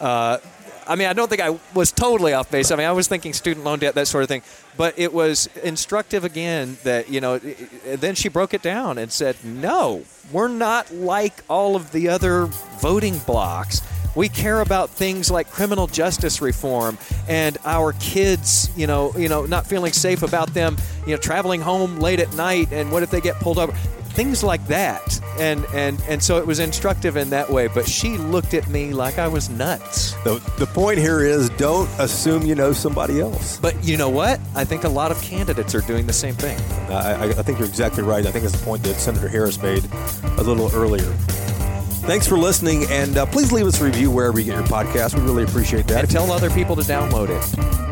Uh, 0.00 0.38
I 0.86 0.94
mean, 0.94 1.08
I 1.08 1.12
don't 1.12 1.28
think 1.28 1.42
I 1.42 1.58
was 1.74 1.92
totally 1.92 2.32
off 2.32 2.50
base. 2.50 2.70
I 2.70 2.76
mean, 2.76 2.86
I 2.86 2.92
was 2.92 3.08
thinking 3.08 3.32
student 3.32 3.64
loan 3.64 3.78
debt, 3.78 3.94
that 3.94 4.06
sort 4.06 4.22
of 4.22 4.28
thing. 4.28 4.42
But 4.76 4.98
it 4.98 5.12
was 5.12 5.48
instructive 5.62 6.24
again 6.24 6.78
that 6.84 7.08
you 7.08 7.20
know. 7.20 7.38
Then 7.38 8.14
she 8.14 8.28
broke 8.28 8.54
it 8.54 8.62
down 8.62 8.98
and 8.98 9.10
said, 9.10 9.36
"No, 9.44 10.04
we're 10.32 10.48
not 10.48 10.92
like 10.92 11.42
all 11.48 11.76
of 11.76 11.92
the 11.92 12.08
other 12.08 12.46
voting 12.80 13.18
blocks." 13.18 13.82
We 14.14 14.30
care 14.30 14.62
about 14.62 14.88
things 14.88 15.30
like 15.30 15.50
criminal 15.50 15.86
justice 15.86 16.40
reform 16.40 16.96
and 17.28 17.58
our 17.66 17.92
kids, 17.92 18.70
you 18.74 18.86
know, 18.86 19.14
you 19.14 19.28
know, 19.28 19.44
not 19.44 19.66
feeling 19.66 19.92
safe 19.92 20.22
about 20.22 20.54
them, 20.54 20.78
you 21.06 21.12
know, 21.12 21.18
traveling 21.18 21.60
home 21.60 22.00
late 22.00 22.18
at 22.18 22.34
night 22.34 22.72
and 22.72 22.90
what 22.90 23.02
if 23.02 23.10
they 23.10 23.20
get 23.20 23.38
pulled 23.40 23.58
over? 23.58 23.74
Things 24.16 24.42
like 24.42 24.66
that. 24.68 25.20
And 25.38 25.66
and 25.74 26.02
and 26.08 26.22
so 26.22 26.38
it 26.38 26.46
was 26.46 26.58
instructive 26.58 27.18
in 27.18 27.28
that 27.30 27.50
way, 27.50 27.66
but 27.68 27.86
she 27.86 28.16
looked 28.16 28.54
at 28.54 28.66
me 28.68 28.94
like 28.94 29.18
I 29.18 29.28
was 29.28 29.50
nuts. 29.50 30.12
the, 30.24 30.42
the 30.58 30.64
point 30.66 30.98
here 30.98 31.20
is 31.22 31.50
don't 31.50 31.86
assume 31.98 32.46
you 32.46 32.54
know 32.54 32.72
somebody 32.72 33.20
else 33.20 33.58
But 33.58 33.84
you 33.84 33.98
know 33.98 34.08
what? 34.08 34.40
I 34.54 34.64
think 34.64 34.84
a 34.84 34.88
lot 34.88 35.10
of 35.10 35.20
candidates 35.20 35.74
are 35.74 35.82
doing 35.82 36.06
the 36.06 36.14
same 36.14 36.34
thing. 36.34 36.58
I, 36.90 37.12
I, 37.12 37.24
I 37.24 37.42
think 37.42 37.58
you're 37.58 37.68
exactly 37.68 38.02
right. 38.02 38.24
I 38.24 38.30
think 38.30 38.46
it's 38.46 38.58
the 38.58 38.64
point 38.64 38.82
that 38.84 38.94
Senator 38.94 39.28
Harris 39.28 39.60
made 39.62 39.84
a 40.38 40.42
little 40.42 40.70
earlier. 40.74 41.12
Thanks 42.06 42.26
for 42.26 42.38
listening, 42.38 42.86
and 42.88 43.18
uh, 43.18 43.26
please 43.26 43.52
leave 43.52 43.66
us 43.66 43.80
a 43.80 43.84
review 43.84 44.10
wherever 44.10 44.38
you 44.38 44.46
get 44.46 44.54
your 44.54 44.64
podcast. 44.66 45.14
We 45.14 45.20
really 45.22 45.42
appreciate 45.42 45.86
that. 45.88 46.04
And 46.04 46.10
tell 46.10 46.30
other 46.32 46.50
people 46.50 46.76
to 46.76 46.82
download 46.82 47.28
it. 47.28 47.85